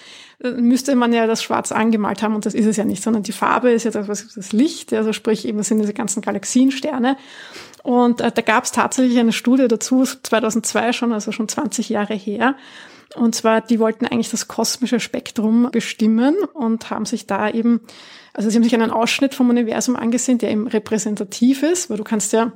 müsste 0.43 0.95
man 0.97 1.13
ja 1.13 1.27
das 1.27 1.43
Schwarz 1.43 1.73
angemalt 1.73 2.23
haben 2.23 2.35
und 2.35 2.45
das 2.45 2.55
ist 2.55 2.67
es 2.67 2.77
ja 2.77 2.85
nicht, 2.85 3.03
sondern 3.03 3.23
die 3.23 3.33
Farbe 3.33 3.71
ist 3.71 3.85
ja 3.85 3.91
das, 3.91 4.09
was 4.09 4.35
das 4.35 4.53
Licht, 4.53 4.93
also 4.93 5.13
sprich 5.13 5.47
eben 5.47 5.59
das 5.59 5.69
sind 5.69 5.79
diese 5.79 5.95
ganzen 5.95 6.21
Galaxiensterne. 6.21 7.17
Und 7.83 8.21
äh, 8.21 8.33
da 8.33 8.43
gab 8.43 8.65
es 8.65 8.73
tatsächlich 8.73 9.19
eine 9.19 9.33
Studie 9.33 9.69
dazu, 9.69 10.05
2002 10.05 10.93
schon, 10.93 11.13
also 11.13 11.33
schon 11.33 11.49
20 11.49 11.89
Jahre 11.89 12.15
her, 12.15 12.57
und 13.15 13.35
zwar, 13.35 13.61
die 13.61 13.79
wollten 13.79 14.07
eigentlich 14.07 14.31
das 14.31 14.49
kosmische 14.49 15.01
Spektrum 15.01 15.69
bestimmen 15.71 16.37
und 16.55 16.91
haben 16.91 17.07
sich 17.07 17.27
da 17.27 17.51
eben, 17.51 17.81
also 18.33 18.51
sie 18.51 18.57
haben 18.57 18.65
sich 18.65 18.75
einen 18.75 18.91
Ausschnitt 18.91 19.35
vom 19.35 19.51
Universum 19.51 19.97
angesehen, 19.97 20.39
der 20.39 20.51
eben 20.51 20.67
repräsentativ 20.67 21.63
ist, 21.63 21.91
weil 21.91 21.97
du 21.97 22.05
kannst 22.05 22.33
ja 22.33 22.53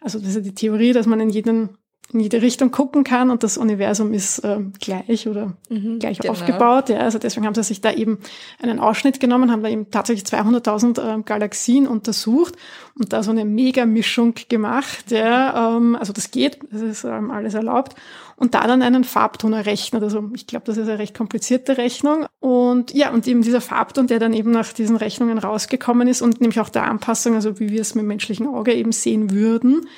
also 0.00 0.18
das 0.18 0.28
ist 0.28 0.34
ja 0.36 0.40
die 0.42 0.54
Theorie, 0.54 0.92
dass 0.92 1.06
man 1.06 1.20
in 1.20 1.30
jeden 1.30 1.70
in 2.10 2.20
jede 2.20 2.40
Richtung 2.40 2.70
gucken 2.70 3.04
kann 3.04 3.28
und 3.28 3.42
das 3.42 3.58
Universum 3.58 4.14
ist 4.14 4.40
ähm, 4.42 4.72
gleich 4.80 5.28
oder 5.28 5.58
mhm, 5.68 5.98
gleich 5.98 6.18
genau. 6.20 6.32
aufgebaut. 6.32 6.88
Ja, 6.88 7.00
also 7.00 7.18
deswegen 7.18 7.44
haben 7.44 7.54
sie 7.54 7.62
sich 7.62 7.82
da 7.82 7.92
eben 7.92 8.20
einen 8.62 8.78
Ausschnitt 8.78 9.20
genommen, 9.20 9.52
haben 9.52 9.62
da 9.62 9.68
eben 9.68 9.90
tatsächlich 9.90 10.24
200.000 10.24 11.02
ähm, 11.02 11.24
Galaxien 11.26 11.86
untersucht 11.86 12.54
und 12.98 13.12
da 13.12 13.22
so 13.22 13.30
eine 13.30 13.44
Mega-Mischung 13.44 14.32
gemacht. 14.48 15.10
Ja, 15.10 15.76
ähm, 15.76 15.96
also 15.96 16.14
das 16.14 16.30
geht, 16.30 16.60
das 16.70 16.80
ist 16.80 17.04
ähm, 17.04 17.30
alles 17.30 17.52
erlaubt. 17.52 17.94
Und 18.38 18.54
da 18.54 18.66
dann 18.68 18.82
einen 18.82 19.02
Farbton 19.02 19.52
errechnet. 19.52 20.02
Also 20.02 20.30
ich 20.32 20.46
glaube, 20.46 20.64
das 20.64 20.76
ist 20.76 20.88
eine 20.88 21.00
recht 21.00 21.16
komplizierte 21.16 21.76
Rechnung. 21.76 22.26
Und 22.38 22.94
ja, 22.94 23.10
und 23.10 23.26
eben 23.26 23.42
dieser 23.42 23.60
Farbton, 23.60 24.06
der 24.06 24.20
dann 24.20 24.32
eben 24.32 24.52
nach 24.52 24.72
diesen 24.72 24.96
Rechnungen 24.96 25.38
rausgekommen 25.38 26.06
ist 26.06 26.22
und 26.22 26.40
nämlich 26.40 26.60
auch 26.60 26.68
der 26.68 26.84
Anpassung, 26.84 27.34
also 27.34 27.58
wie 27.58 27.70
wir 27.70 27.80
es 27.80 27.96
mit 27.96 28.02
dem 28.02 28.08
menschlichen 28.08 28.46
Auge 28.46 28.74
eben 28.74 28.92
sehen 28.92 29.32
würden, 29.32 29.88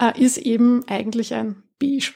äh, 0.00 0.18
ist 0.20 0.38
eben 0.38 0.84
eigentlich 0.86 1.34
ein 1.34 1.64
Beige. 1.80 2.12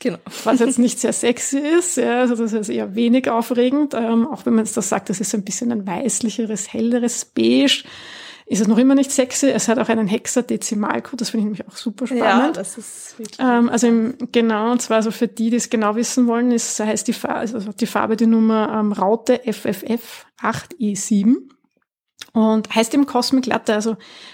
Genau. 0.00 0.18
Was 0.44 0.60
jetzt 0.60 0.78
nicht 0.78 1.00
sehr 1.00 1.12
sexy 1.12 1.58
ist, 1.58 1.96
ja, 1.96 2.20
also 2.20 2.36
das 2.36 2.52
ist 2.52 2.68
eher 2.68 2.94
wenig 2.94 3.28
aufregend, 3.28 3.94
ähm, 3.94 4.26
auch 4.28 4.46
wenn 4.46 4.54
man 4.54 4.64
jetzt 4.64 4.76
das 4.76 4.88
sagt, 4.88 5.10
das 5.10 5.20
ist 5.20 5.34
ein 5.34 5.44
bisschen 5.44 5.72
ein 5.72 5.86
weißlicheres, 5.86 6.72
helleres 6.72 7.24
Beige, 7.24 7.82
ist 8.48 8.60
es 8.60 8.66
noch 8.66 8.78
immer 8.78 8.94
nicht 8.94 9.10
sexy. 9.10 9.48
Es 9.48 9.68
hat 9.68 9.78
auch 9.78 9.90
einen 9.90 10.06
Hexadezimalcode, 10.06 11.20
das 11.20 11.30
finde 11.30 11.42
ich 11.42 11.44
nämlich 11.44 11.68
auch 11.68 11.76
super 11.76 12.06
spannend. 12.06 12.24
Ja, 12.24 12.50
das 12.52 12.78
ist 12.78 13.18
wirklich 13.18 13.38
ähm, 13.38 13.68
Also 13.68 13.86
im, 13.88 14.14
genau, 14.32 14.72
und 14.72 14.80
zwar 14.80 15.02
so 15.02 15.10
für 15.10 15.28
die, 15.28 15.50
die 15.50 15.56
es 15.56 15.68
genau 15.68 15.96
wissen 15.96 16.26
wollen, 16.26 16.50
ist, 16.50 16.80
heißt 16.80 17.06
die 17.06 17.12
Farbe, 17.12 17.40
also 17.40 17.58
die 17.58 17.86
Farbe 17.86 18.16
die 18.16 18.26
Nummer 18.26 18.74
ähm, 18.80 18.92
Raute 18.92 19.40
FFF 19.44 20.26
8E7. 20.40 21.36
Und 22.32 22.74
heißt 22.74 22.94
eben 22.94 23.06
Cosmic 23.06 23.46
Latte, 23.46 23.74
also 23.74 23.92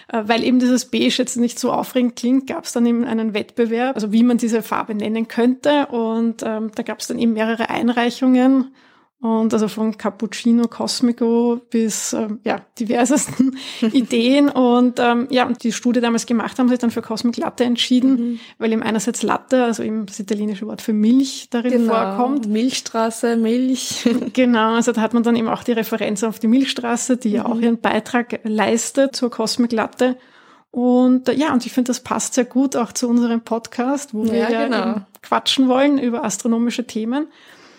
äh, 0.08 0.22
weil 0.24 0.44
eben 0.44 0.58
dieses 0.58 0.90
Beige 0.90 1.14
jetzt 1.18 1.36
nicht 1.36 1.58
so 1.58 1.72
aufregend 1.72 2.16
klingt, 2.16 2.46
gab 2.46 2.64
es 2.64 2.72
dann 2.72 2.86
eben 2.86 3.04
einen 3.04 3.34
Wettbewerb, 3.34 3.94
also 3.94 4.12
wie 4.12 4.22
man 4.22 4.38
diese 4.38 4.62
Farbe 4.62 4.94
nennen 4.94 5.26
könnte. 5.26 5.86
Und 5.86 6.42
ähm, 6.44 6.70
da 6.74 6.82
gab 6.82 7.00
es 7.00 7.08
dann 7.08 7.18
eben 7.18 7.32
mehrere 7.32 7.68
Einreichungen 7.68 8.74
und 9.24 9.54
also 9.54 9.68
von 9.68 9.96
Cappuccino 9.96 10.68
Cosmico 10.68 11.58
bis 11.70 12.12
ähm, 12.12 12.40
ja, 12.44 12.60
diversesten 12.78 13.56
Ideen. 13.80 14.50
Und 14.50 15.00
ähm, 15.00 15.28
ja, 15.30 15.46
und 15.46 15.64
die 15.64 15.72
Studie 15.72 16.02
damals 16.02 16.26
gemacht 16.26 16.58
haben 16.58 16.68
sich 16.68 16.78
dann 16.78 16.90
für 16.90 17.00
Cosmic 17.00 17.38
Latte 17.38 17.64
entschieden, 17.64 18.10
mhm. 18.10 18.40
weil 18.58 18.70
eben 18.70 18.82
einerseits 18.82 19.22
Latte, 19.22 19.64
also 19.64 19.82
eben 19.82 20.04
das 20.04 20.20
italienische 20.20 20.66
Wort 20.66 20.82
für 20.82 20.92
Milch 20.92 21.48
darin 21.48 21.72
genau. 21.72 21.94
vorkommt. 21.94 22.48
Milchstraße, 22.48 23.36
Milch. 23.36 24.06
genau, 24.34 24.74
also 24.74 24.92
da 24.92 25.00
hat 25.00 25.14
man 25.14 25.22
dann 25.22 25.36
eben 25.36 25.48
auch 25.48 25.62
die 25.62 25.72
Referenz 25.72 26.22
auf 26.22 26.38
die 26.38 26.48
Milchstraße, 26.48 27.16
die 27.16 27.30
mhm. 27.30 27.34
ja 27.34 27.46
auch 27.46 27.58
ihren 27.58 27.80
Beitrag 27.80 28.40
leistet 28.44 29.16
zur 29.16 29.30
Cosmic 29.30 29.72
Latte. 29.72 30.18
Und 30.70 31.30
äh, 31.30 31.34
ja, 31.34 31.54
und 31.54 31.64
ich 31.64 31.72
finde, 31.72 31.88
das 31.88 32.00
passt 32.00 32.34
sehr 32.34 32.44
gut 32.44 32.76
auch 32.76 32.92
zu 32.92 33.08
unserem 33.08 33.40
Podcast, 33.40 34.12
wo 34.12 34.26
wir 34.26 34.50
ja 34.50 34.66
genau. 34.66 35.00
quatschen 35.22 35.66
wollen 35.66 35.96
über 35.96 36.24
astronomische 36.24 36.86
Themen. 36.86 37.28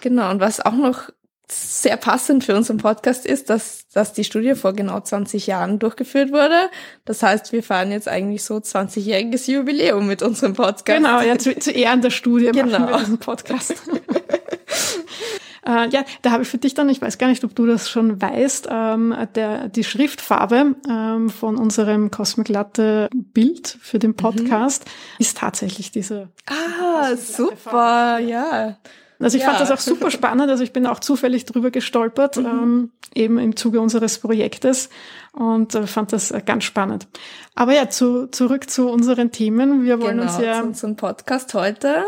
Genau, 0.01 0.29
und 0.31 0.39
was 0.39 0.59
auch 0.59 0.73
noch 0.73 1.09
sehr 1.51 1.97
passend 1.97 2.43
für 2.43 2.55
unseren 2.55 2.77
Podcast 2.77 3.25
ist, 3.25 3.49
dass, 3.49 3.87
dass 3.89 4.13
die 4.13 4.23
Studie 4.23 4.55
vor 4.55 4.73
genau 4.73 4.99
20 4.99 5.47
Jahren 5.47 5.79
durchgeführt 5.79 6.31
wurde. 6.31 6.69
Das 7.05 7.21
heißt, 7.21 7.51
wir 7.51 7.63
feiern 7.63 7.91
jetzt 7.91 8.07
eigentlich 8.07 8.43
so 8.43 8.55
20-jähriges 8.55 9.49
Jubiläum 9.49 10.07
mit 10.07 10.21
unserem 10.21 10.53
Podcast. 10.53 10.85
Genau, 10.85 11.21
ja, 11.21 11.37
zu, 11.37 11.57
zu 11.57 11.71
Ehren 11.71 12.01
der 12.01 12.09
Studie 12.09 12.51
genau. 12.51 12.79
machen 12.79 12.89
wir 12.89 12.97
diesen 12.99 13.17
Podcast. 13.19 13.75
äh, 15.67 15.89
ja, 15.89 16.03
da 16.21 16.31
habe 16.31 16.43
ich 16.43 16.49
für 16.49 16.57
dich 16.57 16.73
dann, 16.73 16.89
ich 16.89 17.01
weiß 17.01 17.17
gar 17.17 17.27
nicht, 17.27 17.43
ob 17.43 17.55
du 17.55 17.65
das 17.65 17.89
schon 17.89 18.21
weißt, 18.21 18.67
ähm, 18.71 19.15
der, 19.35 19.69
die 19.69 19.83
Schriftfarbe 19.83 20.75
ähm, 20.89 21.29
von 21.29 21.57
unserem 21.57 22.09
Cosmic 22.09 22.49
Latte 22.49 23.09
Bild 23.13 23.77
für 23.81 23.99
den 23.99 24.11
mhm. 24.11 24.17
Podcast 24.17 24.85
mhm. 24.85 24.91
ist 25.19 25.37
tatsächlich 25.37 25.91
diese. 25.91 26.29
Ah, 26.47 27.15
super, 27.15 28.19
ja. 28.19 28.77
Also 29.19 29.37
ich 29.37 29.43
ja. 29.43 29.49
fand 29.49 29.61
das 29.61 29.71
auch 29.71 29.79
super 29.79 30.11
spannend. 30.11 30.49
Also 30.49 30.63
ich 30.63 30.73
bin 30.73 30.85
auch 30.87 30.99
zufällig 30.99 31.45
drüber 31.45 31.71
gestolpert, 31.71 32.37
mhm. 32.37 32.45
ähm, 32.45 32.91
eben 33.13 33.37
im 33.37 33.55
Zuge 33.55 33.79
unseres 33.79 34.19
Projektes 34.19 34.89
und 35.33 35.75
äh, 35.75 35.87
fand 35.87 36.13
das 36.13 36.31
äh, 36.31 36.41
ganz 36.45 36.63
spannend. 36.63 37.07
Aber 37.55 37.73
ja, 37.73 37.89
zu, 37.89 38.27
zurück 38.27 38.69
zu 38.69 38.89
unseren 38.89 39.31
Themen. 39.31 39.83
Wir 39.83 40.01
wollen 40.01 40.17
genau, 40.17 40.31
uns 40.31 40.43
ja 40.43 40.59
zu 40.61 40.67
unserem 40.67 40.95
Podcast 40.95 41.53
heute. 41.53 42.05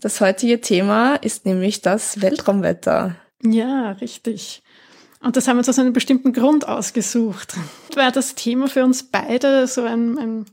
Das 0.00 0.20
heutige 0.20 0.60
Thema 0.60 1.16
ist 1.16 1.46
nämlich 1.46 1.82
das 1.82 2.20
Weltraumwetter. 2.20 3.16
Ja, 3.42 3.92
richtig. 3.92 4.62
Und 5.20 5.36
das 5.36 5.48
haben 5.48 5.56
wir 5.56 5.60
uns 5.60 5.68
aus 5.68 5.78
einem 5.78 5.94
bestimmten 5.94 6.32
Grund 6.32 6.68
ausgesucht. 6.68 7.54
War 7.94 8.12
das 8.12 8.34
Thema 8.34 8.68
für 8.68 8.84
uns 8.84 9.04
beide 9.04 9.66
so 9.66 9.82
ein, 9.82 10.18
ein 10.18 10.46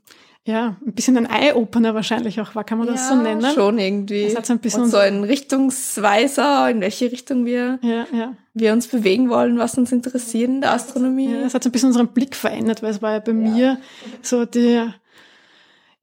ja, 0.44 0.76
ein 0.86 0.94
bisschen 0.94 1.18
ein 1.18 1.28
Eye-Opener 1.28 1.94
wahrscheinlich 1.94 2.42
auch 2.42 2.56
war, 2.56 2.64
kann 2.64 2.80
man 2.80 2.88
das 2.88 3.08
so 3.08 3.16
nennen? 3.16 3.46
schon 3.54 3.78
irgendwie. 3.78 4.26
Das 4.26 4.36
hat 4.36 4.46
so 4.48 4.54
ein 4.54 4.60
bisschen 4.60 4.84
Und 4.84 4.90
so 4.90 4.98
ein 4.98 5.24
Richtungsweiser, 5.24 6.70
in 6.70 6.82
welche 6.82 7.12
Richtung 7.12 7.46
wir, 7.46 7.78
ja, 7.84 8.08
ja. 8.12 8.34
wir 8.56 8.74
uns 8.74 8.88
bewegen 8.88 9.30
wollen, 9.30 9.60
was 9.60 9.78
uns 9.78 9.92
interessiert 9.92 10.50
in 10.50 10.62
der 10.62 10.74
Astronomie. 10.74 11.32
Ja, 11.32 11.42
es 11.42 11.54
hat 11.54 11.64
so 11.64 11.70
ein 11.70 11.72
bisschen 11.72 11.90
unseren 11.90 12.08
Blick 12.08 12.36
verändert, 12.36 12.82
weil 12.82 12.90
es 12.90 13.04
war 13.04 13.14
ja 13.14 13.20
bei 13.20 13.34
mir 13.34 13.78
so 14.24 14.46
die 14.46 14.82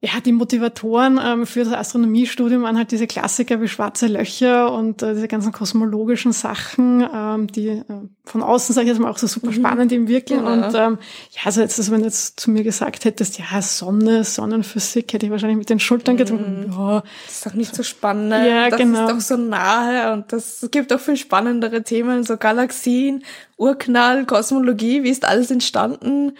ja, 0.01 0.11
die 0.23 0.31
Motivatoren 0.31 1.19
ähm, 1.21 1.45
für 1.45 1.65
das 1.65 1.73
Astronomiestudium 1.73 2.63
waren 2.63 2.77
halt 2.77 2.91
diese 2.91 3.05
Klassiker 3.05 3.59
wie 3.59 3.67
schwarze 3.67 4.07
Löcher 4.07 4.71
und 4.71 5.03
äh, 5.03 5.13
diese 5.13 5.27
ganzen 5.27 5.51
kosmologischen 5.51 6.31
Sachen, 6.31 7.05
ähm, 7.13 7.47
die 7.47 7.67
äh, 7.67 7.83
von 8.23 8.41
außen, 8.41 8.73
sage 8.73 8.85
ich 8.85 8.93
jetzt 8.93 9.01
mal, 9.01 9.11
auch 9.11 9.17
so 9.17 9.27
super 9.27 9.47
mhm. 9.47 9.55
spannend 9.55 9.91
im 9.91 10.07
Wirken. 10.07 10.45
Ja. 10.45 10.53
Und 10.53 10.73
ähm, 10.73 10.99
ja, 11.31 11.41
also 11.43 11.59
jetzt, 11.59 11.77
also 11.77 11.91
wenn 11.91 11.99
du 11.99 12.05
jetzt 12.05 12.39
zu 12.39 12.49
mir 12.49 12.63
gesagt 12.63 13.03
hättest, 13.03 13.39
ja, 13.39 13.61
Sonne, 13.61 14.23
Sonnenphysik, 14.23 15.11
hätte 15.11 15.25
ich 15.25 15.31
wahrscheinlich 15.33 15.57
mit 15.57 15.69
den 15.69 15.81
Schultern 15.81 16.15
mhm. 16.15 16.19
getrunken. 16.19 16.71
Ja, 16.71 17.03
das 17.25 17.35
ist 17.35 17.45
doch 17.45 17.53
nicht 17.53 17.75
so 17.75 17.83
spannend. 17.83 18.31
Ja, 18.31 18.69
das 18.69 18.79
genau. 18.79 19.05
ist 19.05 19.13
doch 19.13 19.19
so 19.19 19.35
nahe 19.35 20.13
und 20.13 20.31
das 20.31 20.65
gibt 20.71 20.93
auch 20.93 21.01
viel 21.01 21.17
spannendere 21.17 21.83
Themen, 21.83 22.23
so 22.23 22.37
Galaxien, 22.37 23.25
Urknall, 23.57 24.25
Kosmologie, 24.25 25.03
wie 25.03 25.09
ist 25.09 25.25
alles 25.25 25.51
entstanden? 25.51 26.37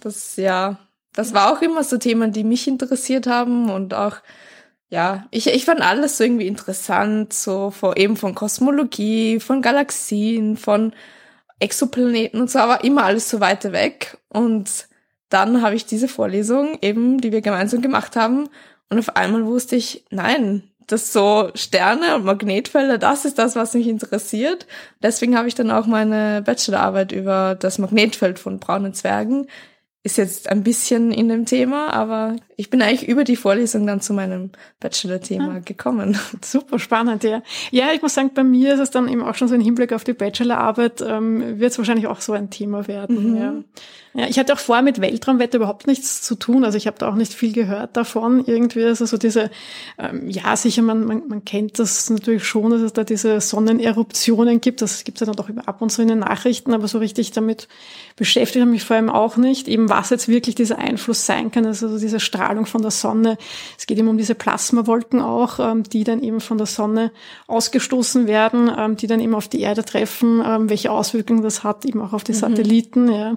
Das, 0.00 0.36
ja, 0.36 0.78
das 1.12 1.34
war 1.34 1.52
auch 1.52 1.62
immer 1.62 1.84
so 1.84 1.98
Themen, 1.98 2.32
die 2.32 2.44
mich 2.44 2.66
interessiert 2.66 3.26
haben 3.26 3.70
und 3.70 3.94
auch, 3.94 4.16
ja, 4.88 5.26
ich, 5.30 5.46
ich 5.48 5.64
fand 5.64 5.80
alles 5.80 6.18
so 6.18 6.24
irgendwie 6.24 6.46
interessant, 6.46 7.32
so 7.32 7.70
vor, 7.70 7.96
eben 7.96 8.16
von 8.16 8.34
Kosmologie, 8.34 9.40
von 9.40 9.62
Galaxien, 9.62 10.56
von 10.56 10.92
Exoplaneten 11.60 12.40
und 12.40 12.50
so, 12.50 12.58
aber 12.58 12.84
immer 12.84 13.04
alles 13.04 13.28
so 13.30 13.40
weit 13.40 13.72
weg. 13.72 14.18
Und 14.28 14.88
dann 15.28 15.62
habe 15.62 15.74
ich 15.74 15.86
diese 15.86 16.08
Vorlesung 16.08 16.78
eben, 16.82 17.20
die 17.20 17.32
wir 17.32 17.40
gemeinsam 17.40 17.80
gemacht 17.80 18.16
haben, 18.16 18.48
und 18.90 18.98
auf 18.98 19.16
einmal 19.16 19.46
wusste 19.46 19.74
ich, 19.74 20.04
nein, 20.10 20.64
das 20.86 21.14
so 21.14 21.50
Sterne 21.54 22.14
und 22.14 22.26
Magnetfelder, 22.26 22.98
das 22.98 23.24
ist 23.24 23.38
das, 23.38 23.56
was 23.56 23.72
mich 23.72 23.86
interessiert. 23.86 24.66
Deswegen 25.02 25.34
habe 25.38 25.48
ich 25.48 25.54
dann 25.54 25.70
auch 25.70 25.86
meine 25.86 26.42
Bachelorarbeit 26.42 27.12
über 27.12 27.56
das 27.58 27.78
Magnetfeld 27.78 28.38
von 28.38 28.58
braunen 28.58 28.92
Zwergen 28.92 29.46
ist 30.04 30.18
jetzt 30.18 30.48
ein 30.48 30.62
bisschen 30.62 31.12
in 31.12 31.28
dem 31.28 31.46
Thema, 31.46 31.92
aber 31.92 32.36
ich 32.62 32.70
bin 32.70 32.80
eigentlich 32.80 33.08
über 33.08 33.24
die 33.24 33.34
Vorlesung 33.34 33.88
dann 33.88 34.00
zu 34.00 34.14
meinem 34.14 34.50
Bachelor-Thema 34.78 35.56
ah, 35.56 35.58
gekommen. 35.64 36.16
Super 36.44 36.78
spannend, 36.78 37.24
ja. 37.24 37.42
Ja, 37.72 37.86
ich 37.92 38.02
muss 38.02 38.14
sagen, 38.14 38.30
bei 38.32 38.44
mir 38.44 38.74
ist 38.74 38.78
es 38.78 38.90
dann 38.92 39.08
eben 39.08 39.20
auch 39.24 39.34
schon 39.34 39.48
so 39.48 39.56
im 39.56 39.60
Hinblick 39.60 39.92
auf 39.92 40.04
die 40.04 40.12
Bachelorarbeit, 40.12 41.00
ähm, 41.04 41.58
wird 41.58 41.72
es 41.72 41.78
wahrscheinlich 41.78 42.06
auch 42.06 42.20
so 42.20 42.34
ein 42.34 42.50
Thema 42.50 42.86
werden. 42.86 43.32
Mhm. 43.32 43.36
Ja. 43.36 43.54
ja, 44.14 44.28
ich 44.28 44.38
hatte 44.38 44.52
auch 44.52 44.60
vor 44.60 44.80
mit 44.82 45.00
Weltraumwetter 45.00 45.56
überhaupt 45.56 45.88
nichts 45.88 46.22
zu 46.22 46.36
tun. 46.36 46.62
Also 46.64 46.78
ich 46.78 46.86
habe 46.86 46.96
da 47.00 47.08
auch 47.08 47.16
nicht 47.16 47.34
viel 47.34 47.52
gehört 47.52 47.96
davon. 47.96 48.44
Irgendwie, 48.46 48.84
also 48.84 49.06
so 49.06 49.16
diese, 49.16 49.50
ähm, 49.98 50.30
ja, 50.30 50.54
sicher, 50.54 50.82
man, 50.82 51.04
man, 51.04 51.22
man 51.26 51.44
kennt 51.44 51.80
das 51.80 52.10
natürlich 52.10 52.44
schon, 52.44 52.70
dass 52.70 52.82
es 52.82 52.92
da 52.92 53.02
diese 53.02 53.40
Sonneneruptionen 53.40 54.60
gibt. 54.60 54.82
Das 54.82 55.02
gibt 55.02 55.20
es 55.20 55.26
ja 55.26 55.32
dann 55.32 55.34
doch 55.34 55.50
ab 55.66 55.82
und 55.82 55.90
zu 55.90 56.00
in 56.00 56.06
den 56.06 56.20
Nachrichten, 56.20 56.74
aber 56.74 56.86
so 56.86 56.98
richtig 56.98 57.32
damit 57.32 57.66
beschäftigt 58.14 58.60
habe 58.62 58.70
mich 58.70 58.84
vor 58.84 58.94
allem 58.94 59.10
auch 59.10 59.36
nicht. 59.36 59.66
Eben 59.66 59.88
was 59.88 60.10
jetzt 60.10 60.28
wirklich 60.28 60.54
dieser 60.54 60.78
Einfluss 60.78 61.26
sein 61.26 61.50
kann, 61.50 61.66
also 61.66 61.98
diese 61.98 62.20
Strahlung 62.20 62.51
von 62.66 62.82
der 62.82 62.90
Sonne. 62.90 63.36
Es 63.78 63.86
geht 63.86 63.98
eben 63.98 64.08
um 64.08 64.18
diese 64.18 64.34
Plasmawolken 64.34 65.20
auch, 65.20 65.58
ähm, 65.58 65.82
die 65.82 66.04
dann 66.04 66.22
eben 66.22 66.40
von 66.40 66.58
der 66.58 66.66
Sonne 66.66 67.10
ausgestoßen 67.46 68.26
werden, 68.26 68.70
ähm, 68.76 68.96
die 68.96 69.06
dann 69.06 69.20
eben 69.20 69.34
auf 69.34 69.48
die 69.48 69.60
Erde 69.60 69.84
treffen, 69.84 70.42
ähm, 70.44 70.70
welche 70.70 70.90
Auswirkungen 70.90 71.42
das 71.42 71.64
hat, 71.64 71.84
eben 71.84 72.00
auch 72.00 72.12
auf 72.12 72.24
die 72.24 72.32
mhm. 72.32 72.36
Satelliten. 72.36 73.12
Ja. 73.12 73.36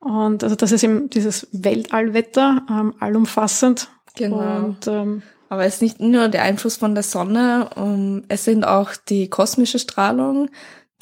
Und 0.00 0.44
also 0.44 0.54
das 0.54 0.72
ist 0.72 0.84
eben 0.84 1.08
dieses 1.10 1.48
Weltallwetter, 1.52 2.92
allumfassend. 3.00 3.88
Genau. 4.16 4.58
Und, 4.58 4.86
ähm, 4.86 5.22
aber 5.48 5.64
es 5.64 5.76
ist 5.76 5.82
nicht 5.82 6.00
nur 6.00 6.28
der 6.28 6.42
Einfluss 6.42 6.76
von 6.76 6.94
der 6.94 7.02
Sonne, 7.02 7.70
um, 7.76 8.22
es 8.28 8.44
sind 8.44 8.64
auch 8.64 8.90
die 9.08 9.28
kosmische 9.28 9.78
Strahlung, 9.78 10.50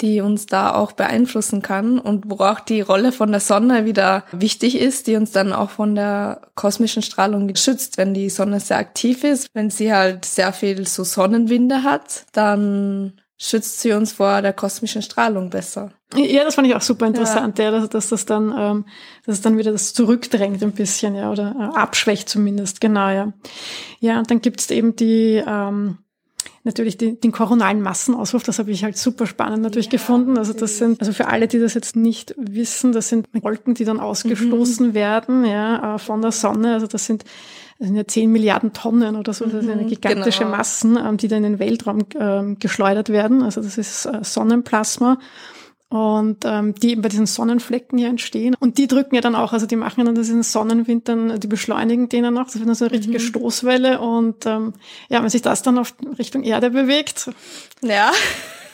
die 0.01 0.21
uns 0.21 0.45
da 0.47 0.73
auch 0.73 0.91
beeinflussen 0.91 1.61
kann 1.61 1.99
und 1.99 2.29
wo 2.29 2.43
auch 2.43 2.59
die 2.59 2.81
Rolle 2.81 3.11
von 3.11 3.31
der 3.31 3.39
Sonne 3.39 3.85
wieder 3.85 4.25
wichtig 4.31 4.77
ist, 4.77 5.07
die 5.07 5.15
uns 5.15 5.31
dann 5.31 5.53
auch 5.53 5.69
von 5.69 5.95
der 5.95 6.41
kosmischen 6.55 7.03
Strahlung 7.03 7.53
schützt, 7.55 7.97
wenn 7.97 8.13
die 8.13 8.29
Sonne 8.29 8.59
sehr 8.59 8.77
aktiv 8.77 9.23
ist. 9.23 9.47
Wenn 9.53 9.69
sie 9.69 9.93
halt 9.93 10.25
sehr 10.25 10.51
viel 10.51 10.87
so 10.87 11.03
Sonnenwinde 11.03 11.83
hat, 11.83 12.25
dann 12.33 13.13
schützt 13.37 13.81
sie 13.81 13.91
uns 13.91 14.13
vor 14.13 14.41
der 14.41 14.53
kosmischen 14.53 15.01
Strahlung 15.01 15.49
besser. 15.49 15.91
Ja, 16.15 16.43
das 16.43 16.55
fand 16.55 16.67
ich 16.67 16.75
auch 16.75 16.81
super 16.81 17.07
interessant, 17.07 17.57
ja, 17.59 17.65
ja 17.65 17.71
dass, 17.71 17.89
dass, 17.89 18.09
das 18.09 18.25
dann, 18.25 18.53
ähm, 18.57 18.85
dass 19.25 19.35
es 19.35 19.41
dann 19.41 19.57
wieder 19.57 19.71
das 19.71 19.93
zurückdrängt 19.93 20.61
ein 20.63 20.71
bisschen, 20.71 21.15
ja, 21.15 21.31
oder 21.31 21.55
äh, 21.59 21.77
abschwächt 21.77 22.29
zumindest, 22.29 22.79
genau, 22.81 23.09
ja. 23.09 23.33
Ja, 23.99 24.19
und 24.19 24.29
dann 24.29 24.41
gibt's 24.41 24.69
eben 24.69 24.95
die, 24.95 25.43
ähm, 25.45 25.97
natürlich 26.63 26.97
die, 26.97 27.19
den 27.19 27.31
koronalen 27.31 27.81
Massenauswurf, 27.81 28.43
das 28.43 28.59
habe 28.59 28.71
ich 28.71 28.83
halt 28.83 28.97
super 28.97 29.27
spannend 29.27 29.61
natürlich 29.61 29.87
ja, 29.87 29.93
gefunden. 29.93 30.37
Also 30.37 30.53
das 30.53 30.77
sind, 30.77 31.01
also 31.01 31.11
für 31.11 31.27
alle, 31.27 31.47
die 31.47 31.59
das 31.59 31.73
jetzt 31.73 31.95
nicht 31.95 32.33
wissen, 32.37 32.91
das 32.93 33.09
sind 33.09 33.27
Wolken, 33.33 33.73
die 33.73 33.85
dann 33.85 33.99
ausgestoßen 33.99 34.89
mhm. 34.89 34.93
werden, 34.93 35.45
ja, 35.45 35.95
äh, 35.95 35.99
von 35.99 36.21
der 36.21 36.31
Sonne. 36.31 36.73
Also 36.73 36.87
das 36.87 37.05
sind 37.05 37.25
das 37.79 37.87
sind 37.87 37.97
ja 37.97 38.07
10 38.07 38.31
Milliarden 38.31 38.71
Tonnen 38.71 39.15
oder 39.15 39.33
so, 39.33 39.45
das 39.45 39.65
sind 39.65 39.71
eine 39.71 39.81
mhm, 39.83 39.87
gigantische 39.87 40.45
genau. 40.45 40.57
Massen, 40.57 40.97
ähm, 40.97 41.17
die 41.17 41.27
dann 41.27 41.43
in 41.43 41.53
den 41.53 41.59
Weltraum 41.59 42.05
ähm, 42.17 42.57
geschleudert 42.59 43.09
werden. 43.09 43.41
Also 43.41 43.61
das 43.61 43.77
ist 43.77 44.05
äh, 44.05 44.19
Sonnenplasma 44.23 45.17
und 45.93 46.43
ähm, 46.43 46.73
die 46.73 46.89
eben 46.89 47.03
bei 47.03 47.09
diesen 47.09 47.27
Sonnenflecken 47.27 47.99
hier 47.99 48.07
entstehen. 48.07 48.55
Und 48.59 48.79
die 48.79 48.87
drücken 48.87 49.13
ja 49.13 49.21
dann 49.21 49.35
auch, 49.35 49.53
also 49.53 49.67
die 49.67 49.75
machen 49.75 50.03
dann 50.03 50.15
diesen 50.15 50.41
Sonnenwind 50.41 51.07
dann, 51.07 51.39
die 51.39 51.45
beschleunigen 51.45 52.09
den 52.09 52.23
dann 52.23 52.35
auch. 52.39 52.45
Das 52.45 52.55
wird 52.55 52.67
dann 52.67 52.73
so 52.73 52.85
eine 52.85 52.95
richtige 52.95 53.19
mhm. 53.19 53.23
Stoßwelle. 53.23 54.01
Und 54.01 54.47
ähm, 54.47 54.73
ja, 55.09 55.21
wenn 55.21 55.29
sich 55.29 55.43
das 55.43 55.61
dann 55.61 55.77
auf 55.77 55.93
Richtung 56.17 56.41
Erde 56.41 56.71
bewegt. 56.71 57.29
Ja. 57.83 58.11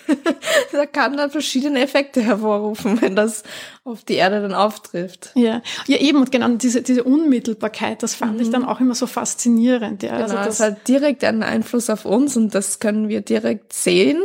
da 0.71 0.85
kann 0.85 1.17
dann 1.17 1.29
verschiedene 1.29 1.81
Effekte 1.81 2.21
hervorrufen, 2.21 3.01
wenn 3.01 3.17
das 3.17 3.43
auf 3.83 4.05
die 4.05 4.13
Erde 4.13 4.41
dann 4.41 4.53
auftrifft. 4.53 5.31
Ja, 5.35 5.61
ja 5.87 5.97
eben 5.97 6.19
und 6.19 6.31
genau 6.31 6.47
diese, 6.47 6.83
diese 6.83 7.03
Unmittelbarkeit, 7.03 8.01
das 8.01 8.15
fand 8.15 8.35
mhm. 8.35 8.43
ich 8.43 8.49
dann 8.49 8.63
auch 8.63 8.79
immer 8.79 8.95
so 8.95 9.07
faszinierend. 9.07 10.03
Ja. 10.03 10.11
Genau, 10.11 10.21
also 10.21 10.35
das 10.35 10.61
hat 10.61 10.87
direkt 10.87 11.25
einen 11.25 11.43
Einfluss 11.43 11.89
auf 11.89 12.05
uns 12.05 12.37
und 12.37 12.55
das 12.55 12.79
können 12.79 13.09
wir 13.09 13.19
direkt 13.19 13.73
sehen, 13.73 14.21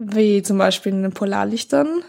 wie 0.00 0.42
zum 0.42 0.56
Beispiel 0.56 0.92
in 0.92 1.02
den 1.02 1.12
Polarlichtern. 1.12 2.02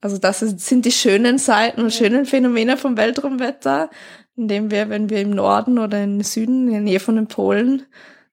Also 0.00 0.18
das 0.18 0.40
sind 0.40 0.84
die 0.84 0.92
schönen 0.92 1.38
Seiten 1.38 1.82
und 1.82 1.92
schönen 1.92 2.24
Phänomene 2.24 2.76
vom 2.76 2.96
Weltraumwetter, 2.96 3.90
indem 4.34 4.70
wir, 4.70 4.88
wenn 4.88 5.10
wir 5.10 5.20
im 5.20 5.30
Norden 5.30 5.78
oder 5.78 6.02
im 6.02 6.22
Süden, 6.22 6.66
in 6.66 6.72
der 6.72 6.80
Nähe 6.80 7.00
von 7.00 7.16
den 7.16 7.28
Polen, 7.28 7.82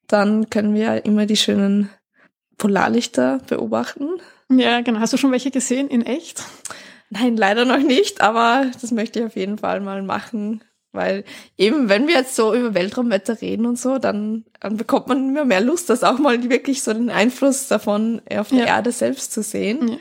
dann 0.07 0.49
können 0.49 0.73
wir 0.73 1.05
immer 1.05 1.25
die 1.25 1.37
schönen 1.37 1.89
Polarlichter 2.57 3.39
beobachten. 3.47 4.07
Ja, 4.49 4.81
genau. 4.81 4.99
Hast 4.99 5.13
du 5.13 5.17
schon 5.17 5.31
welche 5.31 5.51
gesehen 5.51 5.89
in 5.89 6.05
echt? 6.05 6.43
Nein, 7.09 7.35
leider 7.35 7.65
noch 7.65 7.79
nicht, 7.79 8.21
aber 8.21 8.67
das 8.81 8.91
möchte 8.91 9.19
ich 9.19 9.25
auf 9.25 9.35
jeden 9.35 9.57
Fall 9.57 9.81
mal 9.81 10.01
machen. 10.01 10.63
Weil 10.93 11.23
eben, 11.57 11.87
wenn 11.87 12.07
wir 12.07 12.15
jetzt 12.15 12.35
so 12.35 12.53
über 12.53 12.73
Weltraumwetter 12.73 13.41
reden 13.41 13.65
und 13.65 13.79
so, 13.79 13.97
dann, 13.97 14.43
dann 14.59 14.75
bekommt 14.75 15.07
man 15.07 15.29
immer 15.29 15.45
mehr 15.45 15.61
Lust, 15.61 15.89
das 15.89 16.03
auch 16.03 16.19
mal 16.19 16.49
wirklich 16.49 16.83
so 16.83 16.93
den 16.93 17.09
Einfluss 17.09 17.69
davon 17.69 18.21
auf 18.29 18.49
die 18.49 18.57
ja. 18.57 18.65
Erde 18.65 18.91
selbst 18.91 19.31
zu 19.31 19.41
sehen. 19.41 19.87
Ja. 19.87 19.97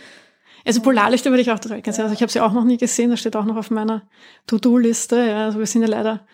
Also 0.65 0.83
Polarlichter 0.83 1.31
würde 1.31 1.43
ich 1.43 1.51
auch 1.51 1.59
direkt 1.59 1.87
sehen. 1.87 2.03
Also 2.03 2.15
ich 2.15 2.23
habe 2.23 2.33
sie 2.33 2.41
auch 2.41 2.53
noch 2.53 2.65
nie 2.65 2.77
gesehen, 2.77 3.11
das 3.11 3.21
steht 3.21 3.37
auch 3.37 3.45
noch 3.45 3.57
auf 3.57 3.71
meiner 3.71 4.03
To-Do-Liste. 4.47 5.17
Ja, 5.17 5.45
also 5.47 5.61
wir 5.61 5.67
sind 5.67 5.83
ja 5.83 5.89
leider 5.89 6.27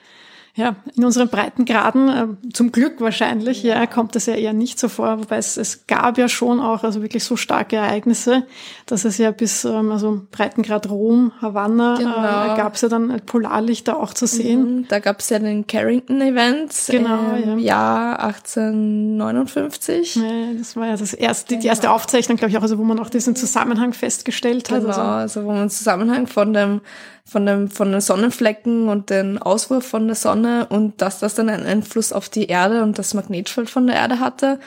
ja, 0.57 0.77
in 0.97 1.05
unseren 1.05 1.29
Breitengraden, 1.29 2.09
äh, 2.09 2.51
zum 2.51 2.73
Glück 2.73 3.03
wahrscheinlich, 3.03 3.63
ja, 3.63 3.87
kommt 3.87 4.15
das 4.15 4.25
ja 4.25 4.35
eher 4.35 4.55
nicht 4.55 4.79
so 4.79 4.89
vor, 4.89 5.19
wobei 5.19 5.37
es, 5.37 5.59
es 5.59 5.87
gab 5.87 6.17
ja 6.17 6.31
schon 6.31 6.61
auch, 6.61 6.83
also 6.83 7.03
wirklich 7.03 7.25
so 7.25 7.37
starke 7.37 7.77
Ereignisse, 7.77 8.47
dass 8.87 9.05
es 9.05 9.19
ja 9.19 9.33
bis, 9.33 9.67
ähm, 9.67 9.93
also 9.93 10.23
Breitengrad 10.31 10.89
Rom, 10.89 11.33
Havanna, 11.43 11.97
genau. 11.99 12.55
äh, 12.55 12.57
gab 12.57 12.75
es 12.75 12.81
ja 12.81 12.89
dann 12.89 13.21
Polarlichter 13.27 14.01
auch 14.01 14.15
zu 14.15 14.27
sehen. 14.27 14.77
Mhm, 14.77 14.89
da 14.89 14.99
gab 14.99 15.21
es 15.21 15.29
ja 15.29 15.39
den 15.39 15.67
Carrington-Event 15.67 16.73
genau, 16.89 17.37
im 17.37 17.59
ja. 17.59 17.77
Jahr 17.77 18.21
1859. 18.25 20.17
Ja, 20.17 20.23
das 20.57 20.75
war 20.75 20.87
ja 20.87 20.97
das 20.97 21.13
erste, 21.13 21.59
die 21.59 21.67
erste 21.67 21.91
Aufzeichnung, 21.91 22.39
glaube 22.39 22.53
ich, 22.53 22.57
auch, 22.57 22.63
also 22.63 22.79
wo 22.79 22.83
man 22.83 22.99
auch 22.99 23.11
diesen 23.11 23.37
Zusammenhang 23.37 23.93
festgestellt 23.93 24.71
hat. 24.71 24.81
Genau, 24.81 24.89
also, 24.89 25.03
also 25.03 25.45
wo 25.45 25.53
man 25.53 25.69
Zusammenhang 25.69 26.27
von 26.27 26.55
dem 26.55 26.81
von, 27.27 27.45
dem, 27.45 27.69
von 27.71 27.91
den 27.91 28.01
Sonnenflecken 28.01 28.89
und 28.89 29.11
den 29.11 29.39
Auswurf 29.39 29.87
von 29.87 30.07
der 30.07 30.15
Sonne 30.15 30.67
und 30.69 31.03
dass 31.03 31.19
das 31.19 31.35
dann 31.35 31.49
einen 31.49 31.67
Einfluss 31.67 32.13
auf 32.13 32.29
die 32.29 32.47
Erde 32.47 32.83
und 32.83 32.99
das 32.99 33.15
Magnetfeld 33.15 33.69
von 33.69 33.87
der 33.89 33.97
Erde 33.97 34.21
hatte. 34.21 34.61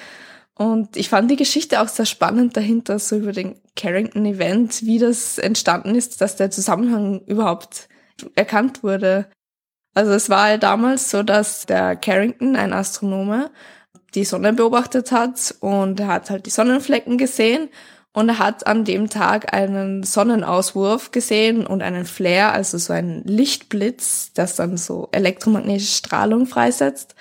Und 0.55 0.97
ich 0.97 1.07
fand 1.07 1.31
die 1.31 1.37
Geschichte 1.37 1.79
auch 1.79 1.87
sehr 1.87 2.05
spannend 2.05 2.57
dahinter, 2.57 2.99
so 2.99 3.15
über 3.15 3.31
den 3.31 3.55
Carrington 3.77 4.25
Event, 4.25 4.81
wie 4.83 4.99
das 4.99 5.37
entstanden 5.37 5.95
ist, 5.95 6.19
dass 6.19 6.35
der 6.35 6.51
Zusammenhang 6.51 7.21
überhaupt 7.27 7.87
erkannt 8.35 8.83
wurde. 8.83 9.29
Also 9.93 10.11
es 10.11 10.29
war 10.29 10.57
damals 10.57 11.09
so, 11.09 11.23
dass 11.23 11.65
der 11.65 11.95
Carrington, 11.95 12.57
ein 12.57 12.73
Astronome, 12.73 13.51
die 14.15 14.25
Sonne 14.25 14.51
beobachtet 14.51 15.13
hat 15.13 15.55
und 15.61 16.01
er 16.01 16.07
hat 16.07 16.29
halt 16.29 16.45
die 16.45 16.51
Sonnenflecken 16.51 17.17
gesehen 17.17 17.69
und 18.13 18.29
er 18.29 18.39
hat 18.39 18.65
an 18.65 18.85
dem 18.85 19.09
Tag 19.09 19.53
einen 19.53 20.03
Sonnenauswurf 20.03 21.11
gesehen 21.11 21.67
und 21.67 21.81
einen 21.81 22.05
Flare, 22.05 22.51
also 22.53 22.77
so 22.77 22.91
einen 22.91 23.23
Lichtblitz, 23.23 24.33
das 24.33 24.55
dann 24.55 24.77
so 24.77 25.09
elektromagnetische 25.11 25.97
Strahlung 25.97 26.47
freisetzt. 26.47 27.15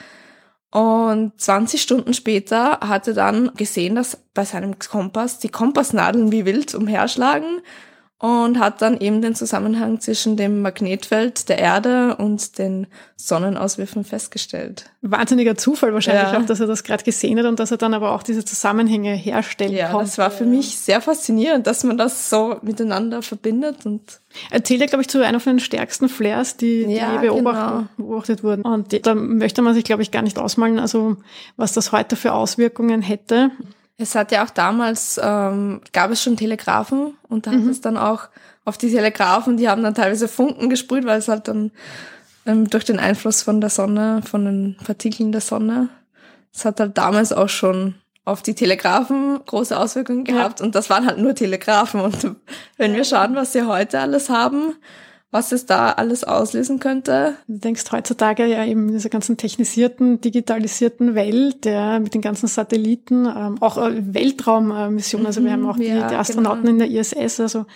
Und 0.70 1.32
20 1.40 1.80
Stunden 1.80 2.14
später 2.14 2.80
hat 2.80 3.08
er 3.08 3.14
dann 3.14 3.52
gesehen, 3.54 3.94
dass 3.94 4.18
bei 4.34 4.44
seinem 4.44 4.78
Kompass 4.78 5.38
die 5.38 5.48
Kompassnadeln 5.48 6.32
wie 6.32 6.44
wild 6.44 6.74
umherschlagen 6.74 7.60
und 8.20 8.58
hat 8.58 8.82
dann 8.82 8.98
eben 8.98 9.22
den 9.22 9.36
Zusammenhang 9.36 10.00
zwischen 10.00 10.36
dem 10.36 10.60
Magnetfeld 10.60 11.48
der 11.48 11.58
Erde 11.58 12.16
und 12.16 12.58
den 12.58 12.88
Sonnenauswürfen 13.14 14.02
festgestellt. 14.02 14.90
Wahnsinniger 15.02 15.56
Zufall 15.56 15.94
wahrscheinlich 15.94 16.32
ja. 16.32 16.38
auch, 16.38 16.44
dass 16.44 16.58
er 16.58 16.66
das 16.66 16.82
gerade 16.82 17.04
gesehen 17.04 17.38
hat 17.38 17.46
und 17.46 17.60
dass 17.60 17.70
er 17.70 17.76
dann 17.76 17.94
aber 17.94 18.12
auch 18.12 18.24
diese 18.24 18.44
Zusammenhänge 18.44 19.14
herstellen 19.14 19.72
ja, 19.72 19.90
konnte. 19.90 20.06
das 20.06 20.18
war 20.18 20.32
für 20.32 20.46
mich 20.46 20.78
sehr 20.78 21.00
faszinierend, 21.00 21.68
dass 21.68 21.84
man 21.84 21.96
das 21.96 22.28
so 22.28 22.56
miteinander 22.62 23.22
verbindet 23.22 23.86
und 23.86 24.20
Erzählt 24.50 24.80
ja, 24.80 24.86
glaube 24.86 25.02
ich, 25.02 25.08
zu 25.08 25.24
einer 25.24 25.40
von 25.40 25.54
den 25.54 25.60
stärksten 25.60 26.08
Flares, 26.08 26.56
die, 26.56 26.82
ja, 26.82 27.18
die 27.18 27.26
genau. 27.26 27.86
beobachtet 27.96 28.44
wurden. 28.44 28.62
Und 28.62 29.06
da 29.06 29.14
möchte 29.14 29.62
man 29.62 29.74
sich, 29.74 29.84
glaube 29.84 30.02
ich, 30.02 30.10
gar 30.10 30.22
nicht 30.22 30.38
ausmalen, 30.38 30.78
also 30.78 31.16
was 31.56 31.72
das 31.72 31.92
heute 31.92 32.14
für 32.14 32.34
Auswirkungen 32.34 33.02
hätte. 33.02 33.50
Es 34.00 34.14
hat 34.14 34.30
ja 34.30 34.44
auch 34.44 34.50
damals, 34.50 35.20
ähm, 35.22 35.80
gab 35.92 36.12
es 36.12 36.22
schon 36.22 36.36
Telegrafen 36.36 37.14
und 37.28 37.46
da 37.46 37.50
mhm. 37.50 37.64
hat 37.64 37.70
es 37.72 37.80
dann 37.80 37.96
auch 37.96 38.28
auf 38.64 38.78
die 38.78 38.90
Telegrafen, 38.90 39.56
die 39.56 39.68
haben 39.68 39.82
dann 39.82 39.94
teilweise 39.94 40.28
Funken 40.28 40.70
gesprüht, 40.70 41.04
weil 41.04 41.18
es 41.18 41.28
halt 41.28 41.48
dann 41.48 41.72
ähm, 42.46 42.70
durch 42.70 42.84
den 42.84 43.00
Einfluss 43.00 43.42
von 43.42 43.60
der 43.60 43.70
Sonne, 43.70 44.22
von 44.22 44.44
den 44.44 44.76
Partikeln 44.84 45.32
der 45.32 45.40
Sonne, 45.40 45.88
es 46.54 46.64
hat 46.64 46.78
halt 46.78 46.96
damals 46.96 47.32
auch 47.32 47.48
schon 47.48 47.94
auf 48.24 48.42
die 48.42 48.54
Telegrafen 48.54 49.40
große 49.46 49.76
Auswirkungen 49.76 50.24
gehabt 50.24 50.60
ja. 50.60 50.66
und 50.66 50.74
das 50.74 50.90
waren 50.90 51.06
halt 51.06 51.18
nur 51.18 51.34
Telegrafen 51.34 52.00
und 52.00 52.36
wenn 52.76 52.94
wir 52.94 53.04
schauen, 53.04 53.34
was 53.34 53.52
sie 53.52 53.66
heute 53.66 53.98
alles 53.98 54.28
haben, 54.28 54.74
was 55.30 55.52
es 55.52 55.66
da 55.66 55.92
alles 55.92 56.24
auslösen 56.24 56.78
könnte. 56.78 57.34
Du 57.46 57.58
denkst 57.58 57.84
heutzutage 57.92 58.46
ja 58.46 58.64
eben 58.64 58.88
in 58.88 58.94
dieser 58.94 59.10
ganzen 59.10 59.36
technisierten, 59.36 60.20
digitalisierten 60.20 61.14
Welt, 61.14 61.66
ja, 61.66 61.98
mit 61.98 62.14
den 62.14 62.22
ganzen 62.22 62.46
Satelliten, 62.46 63.26
ähm, 63.26 63.56
auch 63.60 63.76
äh, 63.76 64.02
Weltraummissionen, 64.14 65.26
also 65.26 65.44
wir 65.44 65.52
haben 65.52 65.68
auch 65.68 65.76
die, 65.76 65.84
ja, 65.84 66.08
die 66.08 66.14
Astronauten 66.14 66.64
genau. 66.64 66.84
in 66.84 66.90
der 66.92 67.00
ISS, 67.00 67.40
also 67.40 67.66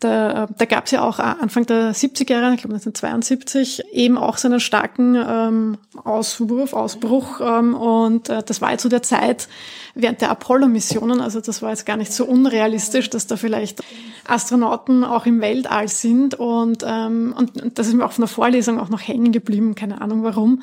da, 0.00 0.48
da 0.56 0.64
gab 0.64 0.86
es 0.86 0.92
ja 0.92 1.02
auch 1.02 1.18
Anfang 1.18 1.66
der 1.66 1.94
70er 1.94 2.32
Jahre, 2.32 2.54
ich 2.54 2.60
glaube 2.60 2.74
1972, 2.74 3.84
eben 3.92 4.16
auch 4.18 4.38
so 4.38 4.48
einen 4.48 4.60
starken 4.60 5.14
ähm, 5.14 5.78
Auswurf, 6.02 6.72
Ausbruch. 6.72 7.40
Ähm, 7.40 7.74
und 7.74 8.28
äh, 8.28 8.42
das 8.42 8.60
war 8.62 8.72
ja 8.72 8.78
zu 8.78 8.88
der 8.88 9.02
Zeit 9.02 9.48
während 9.94 10.20
der 10.20 10.30
Apollo-Missionen, 10.30 11.20
also 11.20 11.40
das 11.40 11.62
war 11.62 11.70
jetzt 11.70 11.86
gar 11.86 11.96
nicht 11.96 12.12
so 12.12 12.24
unrealistisch, 12.24 13.10
dass 13.10 13.26
da 13.26 13.36
vielleicht 13.36 13.82
Astronauten 14.26 15.04
auch 15.04 15.26
im 15.26 15.40
Weltall 15.40 15.88
sind. 15.88 16.34
Und, 16.34 16.84
ähm, 16.86 17.34
und, 17.36 17.60
und 17.60 17.78
das 17.78 17.88
ist 17.88 17.94
mir 17.94 18.04
auch 18.04 18.12
von 18.12 18.22
der 18.22 18.28
Vorlesung 18.28 18.78
auch 18.78 18.88
noch 18.88 19.06
hängen 19.06 19.32
geblieben, 19.32 19.74
keine 19.74 20.00
Ahnung 20.00 20.22
warum. 20.22 20.62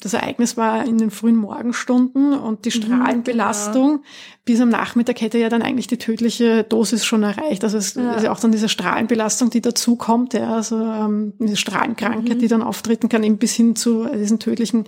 Das 0.00 0.14
Ereignis 0.14 0.56
war 0.56 0.84
in 0.84 0.98
den 0.98 1.10
frühen 1.10 1.36
Morgenstunden 1.36 2.34
und 2.34 2.64
die 2.64 2.70
mhm, 2.70 2.82
Strahlenbelastung 2.82 3.88
genau. 3.88 4.02
bis 4.44 4.60
am 4.60 4.68
Nachmittag 4.68 5.20
hätte 5.20 5.38
ja 5.38 5.48
dann 5.48 5.62
eigentlich 5.62 5.86
die 5.86 5.98
tödliche 5.98 6.64
Dosis 6.64 7.04
schon 7.04 7.22
erreicht. 7.22 7.64
Also 7.64 7.78
es 7.78 7.94
ja. 7.94 8.14
ist 8.14 8.24
ja 8.24 8.32
auch 8.32 8.40
dann 8.40 8.52
diese 8.52 8.67
diese 8.68 8.82
Strahlenbelastung, 8.82 9.50
die 9.50 9.60
dazu 9.60 9.96
kommt, 9.96 10.34
ja, 10.34 10.54
also 10.54 10.76
ähm, 10.76 11.32
diese 11.38 11.56
Strahlenkrankheit, 11.56 12.36
mhm. 12.36 12.38
die 12.38 12.48
dann 12.48 12.62
auftreten 12.62 13.08
kann, 13.08 13.24
eben 13.24 13.38
bis 13.38 13.54
hin 13.54 13.74
zu 13.74 14.06
diesen 14.06 14.38
tödlichen 14.38 14.84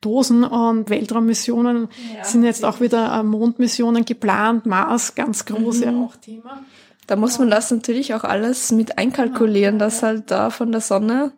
Dosen 0.00 0.44
und 0.44 0.88
Weltraummissionen 0.88 1.88
ja, 2.16 2.24
sind 2.24 2.44
jetzt 2.44 2.64
auch 2.64 2.80
wieder 2.80 3.12
äh, 3.12 3.22
Mondmissionen 3.22 4.04
geplant, 4.04 4.66
Mars, 4.66 5.14
ganz 5.14 5.44
große 5.44 5.90
mhm. 5.90 6.04
auch 6.04 6.16
Thema. 6.16 6.62
Da 7.06 7.16
muss 7.16 7.38
man 7.38 7.50
das 7.50 7.70
natürlich 7.70 8.14
auch 8.14 8.24
alles 8.24 8.72
mit 8.72 8.96
einkalkulieren, 8.96 9.78
dass 9.78 10.02
halt 10.02 10.30
da 10.30 10.48
von 10.48 10.72
der 10.72 10.80
Sonne 10.80 11.32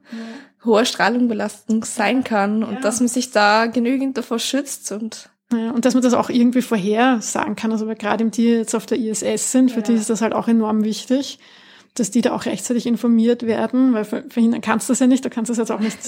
hohe 0.65 0.87
Strahlungsbelastung 0.87 1.85
sein 1.85 2.23
kann 2.23 2.63
und 2.63 2.85
dass 2.85 3.01
man 3.01 3.09
sich 3.09 3.33
da 3.33 3.67
genügend 3.67 4.17
davor 4.17 4.39
schützt 4.39 4.93
und 4.93 5.29
ja, 5.53 5.71
und 5.71 5.85
dass 5.85 5.95
man 5.95 6.03
das 6.03 6.15
auch 6.15 6.29
irgendwie 6.29 6.63
vorhersagen 6.63 7.55
kann. 7.55 7.71
Also 7.71 7.87
gerade 7.87 8.25
die 8.31 8.47
jetzt 8.47 8.75
auf 8.75 8.87
der 8.87 8.99
ISS 8.99 9.53
sind, 9.53 9.71
für 9.71 9.79
ja. 9.79 9.87
die 9.87 9.95
ist 9.95 10.11
das 10.11 10.21
halt 10.21 10.35
auch 10.35 10.49
enorm 10.49 10.83
wichtig 10.85 11.39
dass 11.99 12.11
die 12.11 12.21
da 12.21 12.33
auch 12.33 12.47
rechtzeitig 12.47 12.87
informiert 12.87 13.45
werden, 13.45 13.95
weil 13.95 14.05
verhindern 14.05 14.61
kannst 14.61 14.89
du 14.89 14.93
das 14.93 15.01
ja 15.01 15.07
nicht, 15.07 15.25
du 15.25 15.31
kannst 15.31 15.51
das 15.51 15.59
jetzt 15.59 15.71
auch 15.71 15.81
nicht 15.81 15.99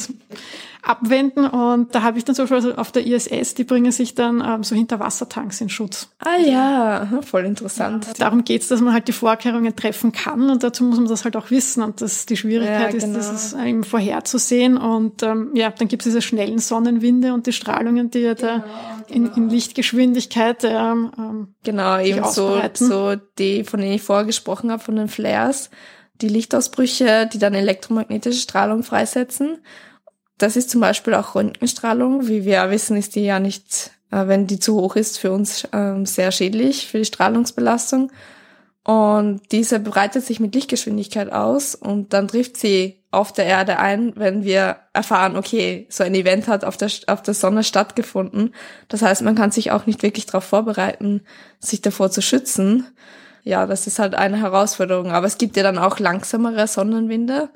abwenden. 0.82 1.46
Und 1.46 1.94
da 1.94 2.02
habe 2.02 2.18
ich 2.18 2.24
dann 2.24 2.34
zum 2.34 2.44
Beispiel 2.44 2.56
also 2.56 2.74
auf 2.74 2.92
der 2.92 3.06
ISS, 3.06 3.54
die 3.54 3.64
bringen 3.64 3.92
sich 3.92 4.14
dann 4.14 4.42
ähm, 4.46 4.64
so 4.64 4.74
Hinterwassertanks 4.74 5.60
in 5.60 5.68
Schutz. 5.68 6.08
Ah 6.18 6.38
ja, 6.38 7.20
voll 7.22 7.44
interessant. 7.44 8.06
Ja, 8.06 8.12
darum 8.18 8.44
geht's, 8.44 8.68
dass 8.68 8.80
man 8.80 8.92
halt 8.92 9.08
die 9.08 9.12
Vorkehrungen 9.12 9.74
treffen 9.74 10.12
kann 10.12 10.50
und 10.50 10.62
dazu 10.62 10.84
muss 10.84 10.98
man 10.98 11.08
das 11.08 11.24
halt 11.24 11.36
auch 11.36 11.50
wissen. 11.50 11.82
Und 11.82 12.00
das 12.00 12.26
die 12.26 12.36
Schwierigkeit 12.36 12.94
ja, 12.94 13.00
genau. 13.00 13.18
ist, 13.18 13.30
das 13.30 13.54
eben 13.54 13.84
vorherzusehen. 13.84 14.76
Und 14.76 15.22
ähm, 15.22 15.50
ja, 15.54 15.70
dann 15.70 15.88
gibt's 15.88 16.04
diese 16.04 16.22
schnellen 16.22 16.58
Sonnenwinde 16.58 17.32
und 17.32 17.46
die 17.46 17.52
Strahlungen, 17.52 18.10
die 18.10 18.20
ja 18.20 18.34
da 18.34 18.58
genau, 18.58 18.66
in, 19.08 19.26
in, 19.26 19.32
genau. 19.32 19.52
Lichtgeschwindigkeit 19.52 20.64
ähm, 20.64 21.10
ähm 21.18 21.48
Genau, 21.64 21.98
eben 22.00 22.24
so, 22.24 22.60
so 22.74 23.16
die, 23.38 23.64
von 23.64 23.80
denen 23.80 23.94
ich 23.94 24.02
vorher 24.02 24.24
gesprochen 24.24 24.70
habe, 24.70 24.82
von 24.82 24.96
den 24.96 25.08
Flares, 25.08 25.70
die 26.20 26.28
Lichtausbrüche, 26.28 27.28
die 27.32 27.38
dann 27.38 27.54
elektromagnetische 27.54 28.40
Strahlung 28.40 28.82
freisetzen. 28.82 29.58
Das 30.38 30.56
ist 30.56 30.70
zum 30.70 30.80
Beispiel 30.80 31.14
auch 31.14 31.34
Röntgenstrahlung. 31.34 32.28
Wie 32.28 32.44
wir 32.44 32.70
wissen, 32.70 32.96
ist 32.96 33.16
die 33.16 33.24
ja 33.24 33.40
nicht, 33.40 33.90
äh, 34.10 34.26
wenn 34.26 34.46
die 34.46 34.60
zu 34.60 34.74
hoch 34.74 34.96
ist, 34.96 35.18
für 35.18 35.32
uns 35.32 35.66
ähm, 35.72 36.06
sehr 36.06 36.32
schädlich 36.32 36.86
für 36.86 36.98
die 36.98 37.04
Strahlungsbelastung. 37.04 38.10
Und 38.84 39.42
diese 39.52 39.80
breitet 39.80 40.24
sich 40.24 40.40
mit 40.40 40.54
Lichtgeschwindigkeit 40.54 41.30
aus 41.30 41.74
und 41.74 42.14
dann 42.14 42.26
trifft 42.26 42.56
sie 42.56 43.02
auf 43.10 43.32
der 43.32 43.44
Erde 43.44 43.78
ein, 43.78 44.14
wenn 44.16 44.44
wir 44.44 44.78
erfahren, 44.94 45.36
okay, 45.36 45.86
so 45.90 46.04
ein 46.04 46.14
Event 46.14 46.46
hat 46.46 46.64
auf 46.64 46.76
der, 46.76 46.90
auf 47.06 47.22
der 47.22 47.34
Sonne 47.34 47.64
stattgefunden. 47.64 48.54
Das 48.88 49.02
heißt, 49.02 49.22
man 49.22 49.34
kann 49.34 49.50
sich 49.50 49.72
auch 49.72 49.84
nicht 49.84 50.02
wirklich 50.02 50.24
darauf 50.24 50.44
vorbereiten, 50.44 51.22
sich 51.58 51.82
davor 51.82 52.10
zu 52.10 52.22
schützen. 52.22 52.86
Ja, 53.48 53.64
das 53.64 53.86
ist 53.86 53.98
halt 53.98 54.14
eine 54.14 54.36
Herausforderung. 54.42 55.10
Aber 55.10 55.26
es 55.26 55.38
gibt 55.38 55.56
ja 55.56 55.62
dann 55.62 55.78
auch 55.78 55.98
langsamere 56.00 56.66
Sonnenwinde 56.66 57.48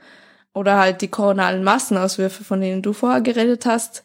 oder 0.54 0.78
halt 0.78 1.02
die 1.02 1.08
koronalen 1.08 1.62
Massenauswürfe, 1.64 2.44
von 2.44 2.62
denen 2.62 2.80
du 2.80 2.94
vorher 2.94 3.20
geredet 3.20 3.66
hast. 3.66 4.02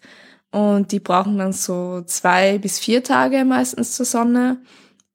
Und 0.51 0.91
die 0.91 0.99
brauchen 0.99 1.37
dann 1.37 1.53
so 1.53 2.01
zwei 2.01 2.57
bis 2.57 2.77
vier 2.77 3.05
Tage 3.05 3.45
meistens 3.45 3.95
zur 3.95 4.05
Sonne. 4.05 4.57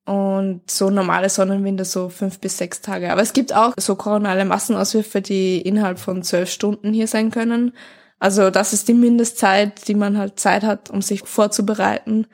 Und 0.07 0.63
so 0.71 0.89
normale 0.89 1.29
Sonnenwinde 1.29 1.85
so 1.85 2.09
fünf 2.09 2.39
bis 2.39 2.57
sechs 2.57 2.81
Tage. 2.81 3.13
Aber 3.13 3.21
es 3.21 3.35
gibt 3.35 3.55
auch 3.55 3.75
so 3.77 3.95
koronale 3.95 4.47
Massenauswürfe, 4.47 5.21
die 5.21 5.61
innerhalb 5.61 5.99
von 5.99 6.23
zwölf 6.23 6.51
Stunden 6.51 6.95
hier 6.95 7.07
sein 7.07 7.31
können. 7.31 7.75
Also 8.19 8.49
das 8.49 8.73
ist 8.73 8.89
die 8.89 8.95
Mindestzeit, 8.95 9.89
die 9.89 9.95
man 9.95 10.17
halt 10.17 10.41
Zeit 10.41 10.63
hat, 10.63 10.89
um 10.89 11.03
sich 11.03 11.21
vorzubereiten 11.21 12.29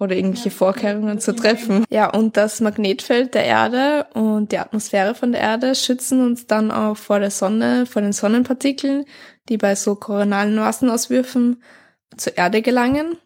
oder 0.00 0.16
irgendwelche 0.16 0.50
Vorkehrungen 0.50 1.20
zu 1.20 1.34
treffen. 1.34 1.84
Ja, 1.90 2.10
und 2.10 2.36
das 2.36 2.60
Magnetfeld 2.60 3.34
der 3.34 3.44
Erde 3.44 4.06
und 4.14 4.50
die 4.50 4.58
Atmosphäre 4.58 5.14
von 5.14 5.32
der 5.32 5.42
Erde 5.42 5.74
schützen 5.74 6.24
uns 6.24 6.46
dann 6.46 6.70
auch 6.70 6.96
vor 6.96 7.20
der 7.20 7.30
Sonne, 7.30 7.86
vor 7.86 8.02
den 8.02 8.12
Sonnenpartikeln, 8.12 9.04
die 9.48 9.58
bei 9.58 9.74
so 9.76 9.94
koronalen 9.94 10.56
Massenauswürfen 10.56 11.62
zur 12.16 12.36
Erde 12.36 12.62
gelangen. 12.62 13.18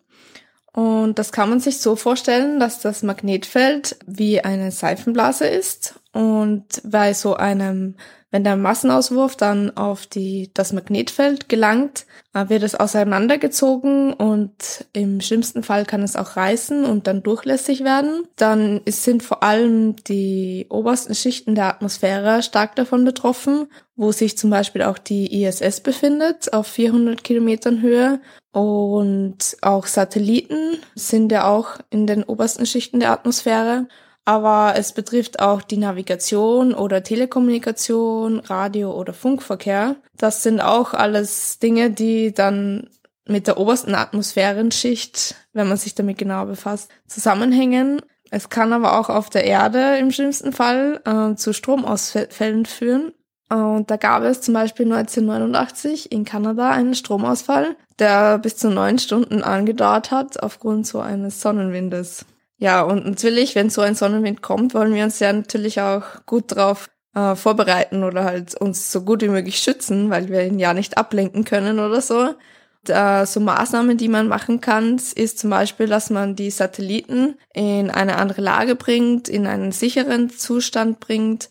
Und 0.73 1.21
das 1.21 1.31
kann 1.31 1.49
man 1.49 1.61
sich 1.61 1.79
so 1.79 1.95
vorstellen, 1.95 2.59
dass 2.59 2.81
das 2.81 3.05
Magnetfeld 3.05 3.97
wie 4.07 4.41
eine 4.41 4.73
Seifenblase 4.73 5.47
ist 5.47 6.01
und 6.13 6.65
bei 6.85 7.15
so 7.15 7.37
einem 7.37 7.95
wenn 8.35 8.43
der 8.43 8.57
Massenauswurf 8.57 9.37
dann 9.37 9.77
auf 9.77 10.09
die, 10.09 10.51
das 10.55 10.73
Magnetfeld 10.73 11.49
gelangt, 11.49 12.05
äh, 12.33 12.49
wird 12.49 12.65
es 12.65 12.75
auseinandergezogen 12.75 14.13
und 14.13 14.87
im 14.93 15.21
schlimmsten 15.21 15.63
Fall 15.63 15.85
kann 15.85 16.03
es 16.03 16.17
auch 16.17 16.35
reißen 16.35 16.85
und 16.85 17.07
dann 17.07 17.23
durchlässig 17.23 17.85
werden. 17.85 18.27
Dann 18.35 18.81
sind 18.89 19.23
vor 19.23 19.45
allem 19.45 19.95
die 20.09 20.67
obersten 20.69 21.15
Schichten 21.15 21.55
der 21.55 21.67
Atmosphäre 21.67 22.43
stark 22.43 22.75
davon 22.75 23.05
betroffen, 23.05 23.69
wo 23.95 24.11
sich 24.11 24.37
zum 24.37 24.51
Beispiel 24.51 24.83
auch 24.83 24.99
die 24.99 25.45
ISS 25.45 25.81
befindet 25.81 26.53
auf 26.53 26.67
400 26.67 27.23
Kilometern 27.23 27.83
Höhe 27.83 28.19
und 28.51 29.57
auch 29.63 29.87
Satelliten 29.87 30.79
sind 30.97 31.31
ja 31.31 31.47
auch 31.47 31.79
in 31.91 32.09
den 32.09 32.25
obersten 32.25 32.67
Schichten 32.67 32.99
der 32.99 33.13
Atmosphäre 33.13 33.87
aber 34.25 34.75
es 34.77 34.93
betrifft 34.93 35.41
auch 35.41 35.63
die 35.63 35.77
Navigation 35.77 36.73
oder 36.75 37.03
Telekommunikation, 37.03 38.41
Radio 38.41 38.93
oder 38.93 39.13
Funkverkehr. 39.13 39.97
Das 40.17 40.43
sind 40.43 40.61
auch 40.61 40.95
alles 40.95 41.59
Dinge, 41.59 41.91
die 41.91 42.33
dann 42.33 42.89
mit 43.27 43.47
der 43.47 43.59
obersten 43.59 43.95
Atmosphärenschicht, 43.95 45.35
wenn 45.53 45.69
man 45.69 45.77
sich 45.77 45.95
damit 45.95 46.19
genau 46.19 46.47
befasst, 46.47 46.91
zusammenhängen. 47.07 48.01
Es 48.31 48.49
kann 48.49 48.73
aber 48.73 48.99
auch 48.99 49.11
auf 49.11 49.31
der 49.31 49.45
Erde 49.45 49.99
im 49.99 50.11
schlimmsten 50.11 50.53
Fall 50.53 51.01
äh, 51.05 51.37
zu 51.37 51.53
Stromausfällen 51.53 52.67
führen. 52.67 53.13
Und 53.51 53.91
da 53.91 53.97
gab 53.97 54.23
es 54.23 54.41
zum 54.41 54.55
Beispiel 54.55 54.87
1989 54.87 56.11
in 56.11 56.25
Kanada 56.25 56.71
einen 56.71 56.95
Stromausfall, 56.95 57.77
der 57.99 58.39
bis 58.39 58.57
zu 58.57 58.71
neun 58.71 58.99
Stunden 58.99 59.43
angedauert 59.43 60.11
hat 60.11 60.43
aufgrund 60.43 60.87
so 60.87 61.01
eines 61.01 61.41
Sonnenwindes. 61.41 62.27
Ja, 62.59 62.83
und 62.83 63.07
natürlich, 63.07 63.55
wenn 63.55 63.69
so 63.71 63.81
ein 63.81 63.95
Sonnenwind 63.95 64.41
kommt, 64.43 64.75
wollen 64.75 64.95
wir 64.95 65.05
uns 65.05 65.19
ja 65.19 65.33
natürlich 65.33 65.81
auch 65.81 66.25
gut 66.27 66.55
drauf 66.55 66.89
äh, 67.15 67.35
vorbereiten 67.35 68.05
oder 68.05 68.25
halt 68.25 68.55
uns 68.55 68.93
so 68.93 69.03
gut 69.03 69.23
wie 69.23 69.29
möglich 69.29 69.59
schützen, 69.59 70.11
weil 70.11 70.29
wir 70.29 70.45
ihn 70.45 70.59
ja 70.59 70.73
nicht 70.75 70.97
ablenken 70.97 71.45
können 71.45 71.79
oder 71.81 72.01
so. 72.01 72.21
Und, 72.21 72.91
äh, 72.91 73.27
so 73.27 73.41
Maßnahmen, 73.41 73.97
die 73.97 74.09
man 74.09 74.29
machen 74.29 74.61
kann, 74.61 74.97
ist 74.97 75.39
zum 75.39 75.51
Beispiel, 75.51 75.87
dass 75.89 76.11
man 76.11 76.37
die 76.37 76.51
Satelliten 76.51 77.37
in 77.53 77.91
eine 77.91 78.17
andere 78.17 78.43
Lage 78.43 78.77
bringt, 78.77 79.29
in 79.29 79.47
einen 79.47 79.73
sicheren 79.73 80.31
Zustand 80.31 81.01
bringt 81.01 81.49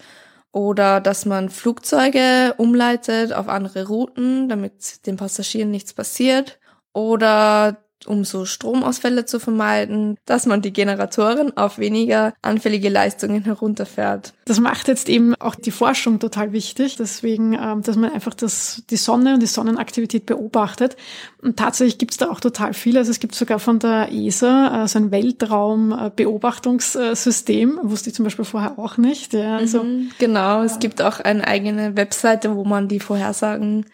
oder 0.52 1.02
dass 1.02 1.26
man 1.26 1.50
Flugzeuge 1.50 2.54
umleitet 2.58 3.34
auf 3.34 3.50
andere 3.50 3.88
Routen, 3.88 4.48
damit 4.50 5.06
den 5.08 5.18
Passagieren 5.18 5.72
nichts 5.72 5.94
passiert 5.94 6.60
oder 6.94 7.83
um 8.08 8.24
so 8.24 8.46
Stromausfälle 8.46 9.26
zu 9.26 9.40
vermeiden, 9.40 10.18
dass 10.26 10.46
man 10.46 10.62
die 10.62 10.74
Generatoren 10.74 11.56
auf 11.58 11.78
weniger 11.78 12.34
anfällige 12.42 12.90
Leistungen 12.90 13.44
herunterfährt. 13.44 14.34
Das 14.46 14.60
macht 14.60 14.88
jetzt 14.88 15.10
eben 15.10 15.36
auch 15.36 15.56
die 15.56 15.72
Forschung 15.72 16.20
total 16.20 16.52
wichtig, 16.52 16.98
deswegen, 16.98 17.54
ähm, 17.54 17.82
dass 17.82 17.96
man 17.96 18.12
einfach 18.12 18.34
das, 18.34 18.84
die 18.90 18.98
Sonne 18.98 19.36
und 19.36 19.40
die 19.42 19.48
Sonnenaktivität 19.48 20.26
beobachtet. 20.26 20.98
Und 21.42 21.58
tatsächlich 21.58 21.98
gibt 21.98 22.12
es 22.12 22.18
da 22.18 22.30
auch 22.30 22.40
total 22.40 22.74
viel. 22.74 22.98
Also 22.98 23.12
es 23.12 23.20
gibt 23.20 23.36
sogar 23.36 23.60
von 23.60 23.80
der 23.80 24.10
ESA 24.12 24.84
äh, 24.84 24.88
so 24.88 25.00
ein 25.00 25.12
Weltraumbeobachtungssystem, 25.12 27.80
wusste 27.84 28.10
ich 28.10 28.16
zum 28.16 28.26
Beispiel 28.26 28.46
vorher 28.46 28.80
auch 28.80 28.98
nicht. 28.98 29.34
Ja, 29.34 29.58
also, 29.58 29.84
mhm, 29.84 30.12
genau, 30.20 30.64
es 30.64 30.80
gibt 30.80 31.02
auch 31.02 31.20
eine 31.20 31.48
eigene 31.48 31.96
Webseite, 31.96 32.56
wo 32.56 32.66
man 32.66 32.88
die 32.88 33.00
Vorhersagen 33.00 33.86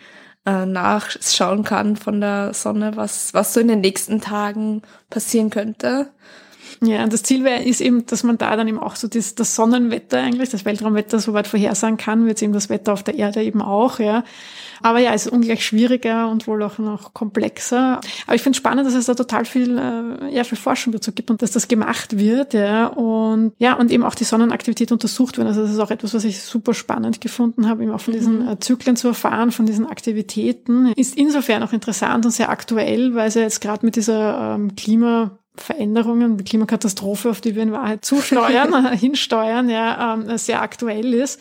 äh, 0.49 0.65
nachschauen 0.65 1.63
kann 1.63 1.95
von 1.95 2.21
der 2.21 2.53
Sonne, 2.53 2.95
was, 2.95 3.33
was 3.33 3.53
so 3.53 3.59
in 3.59 3.67
den 3.67 3.81
nächsten 3.81 4.19
Tagen 4.19 4.81
passieren 5.09 5.49
könnte. 5.49 6.11
Ja, 6.81 7.03
und 7.03 7.11
das 7.11 7.23
Ziel 7.23 7.43
wäre, 7.43 7.63
ist 7.63 7.81
eben, 7.81 8.05
dass 8.05 8.23
man 8.23 8.37
da 8.37 8.55
dann 8.55 8.67
eben 8.67 8.79
auch 8.79 8.95
so 8.95 9.07
das, 9.07 9.35
das 9.35 9.55
Sonnenwetter 9.55 10.19
eigentlich, 10.19 10.49
das 10.49 10.63
Weltraumwetter 10.63 11.19
so 11.19 11.33
weit 11.33 11.47
vorhersagen 11.47 11.97
kann, 11.97 12.25
jetzt 12.27 12.41
eben 12.41 12.53
das 12.53 12.69
Wetter 12.69 12.93
auf 12.93 13.03
der 13.03 13.15
Erde 13.15 13.43
eben 13.43 13.61
auch, 13.61 13.99
ja. 13.99 14.23
Aber 14.81 14.99
ja, 14.99 15.13
es 15.13 15.25
ist 15.25 15.31
ungleich 15.33 15.65
schwieriger 15.65 16.29
und 16.29 16.47
wohl 16.47 16.63
auch 16.63 16.77
noch 16.77 17.13
komplexer. 17.13 17.99
Aber 18.27 18.35
ich 18.35 18.41
finde 18.41 18.55
es 18.55 18.57
spannend, 18.57 18.87
dass 18.87 18.93
es 18.93 19.07
da 19.07 19.13
total 19.13 19.43
viel, 19.43 19.77
äh, 19.77 20.33
ja, 20.33 20.45
viel 20.45 20.57
Forschung 20.57 20.93
dazu 20.93 21.11
gibt 21.11 21.29
und 21.29 21.41
dass 21.41 21.51
das 21.51 21.67
gemacht 21.67 22.17
wird, 22.17 22.53
ja. 22.53 22.87
Und 22.87 23.51
ja, 23.57 23.73
und 23.73 23.91
eben 23.91 24.03
auch 24.03 24.15
die 24.15 24.23
Sonnenaktivität 24.23 24.93
untersucht 24.93 25.37
wird. 25.37 25.47
Also 25.47 25.63
das 25.63 25.71
ist 25.71 25.79
auch 25.79 25.91
etwas, 25.91 26.13
was 26.13 26.23
ich 26.23 26.41
super 26.41 26.73
spannend 26.73 27.19
gefunden 27.19 27.67
habe, 27.67 27.83
eben 27.83 27.91
auch 27.91 27.99
von 27.99 28.13
diesen 28.13 28.43
mhm. 28.43 28.49
äh, 28.49 28.59
Zyklen 28.59 28.95
zu 28.95 29.09
erfahren, 29.09 29.51
von 29.51 29.65
diesen 29.65 29.85
Aktivitäten. 29.85 30.93
Ist 30.95 31.17
insofern 31.17 31.63
auch 31.63 31.73
interessant 31.73 32.25
und 32.25 32.31
sehr 32.31 32.49
aktuell, 32.49 33.15
weil 33.15 33.27
es 33.27 33.35
ja 33.35 33.41
jetzt 33.41 33.59
gerade 33.59 33.85
mit 33.85 33.97
dieser 33.97 34.55
ähm, 34.55 34.75
Klima 34.75 35.39
Veränderungen, 35.61 36.37
die 36.37 36.43
Klimakatastrophe, 36.43 37.29
auf 37.29 37.41
die 37.41 37.55
wir 37.55 37.63
in 37.63 37.71
Wahrheit 37.71 38.05
zusteuern, 38.05 38.85
hinsteuern, 38.97 39.69
ja, 39.69 40.13
ähm, 40.15 40.37
sehr 40.37 40.61
aktuell 40.61 41.13
ist. 41.13 41.39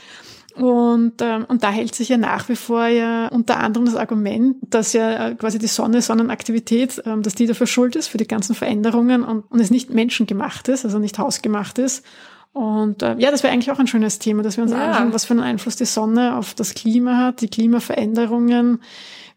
Und, 0.59 1.23
ähm, 1.23 1.45
und 1.47 1.63
da 1.63 1.71
hält 1.71 1.95
sich 1.95 2.09
ja 2.09 2.17
nach 2.17 2.49
wie 2.49 2.57
vor 2.57 2.87
ja 2.87 3.29
unter 3.29 3.59
anderem 3.61 3.87
das 3.87 3.95
Argument, 3.95 4.57
dass 4.63 4.93
ja 4.93 5.29
äh, 5.29 5.35
quasi 5.37 5.61
die 5.61 5.69
Sonne, 5.69 6.03
Sonnenaktivität, 6.03 7.01
ähm, 7.07 7.23
dass 7.23 7.37
die 7.37 7.47
dafür 7.47 7.69
schuld 7.69 7.95
ist 7.95 8.09
für 8.09 8.19
die 8.19 8.27
ganzen 8.27 8.57
Veränderungen 8.57 9.23
und, 9.23 9.43
und 9.51 9.61
es 9.61 9.71
nicht 9.71 9.91
menschengemacht 9.91 10.67
ist, 10.67 10.85
also 10.85 10.99
nicht 10.99 11.19
hausgemacht 11.19 11.79
ist. 11.79 12.05
Und 12.53 13.03
äh, 13.03 13.15
ja, 13.19 13.31
das 13.31 13.45
wäre 13.45 13.53
eigentlich 13.53 13.71
auch 13.71 13.79
ein 13.79 13.87
schönes 13.87 14.19
Thema, 14.19 14.43
dass 14.43 14.57
wir 14.57 14.65
uns 14.65 14.73
ja. 14.73 14.85
anschauen, 14.85 15.13
was 15.13 15.27
für 15.27 15.35
einen 15.35 15.45
Einfluss 15.45 15.77
die 15.77 15.85
Sonne 15.85 16.37
auf 16.37 16.55
das 16.55 16.75
Klima 16.75 17.19
hat, 17.19 17.41
die 17.41 17.49
Klimaveränderungen, 17.49 18.81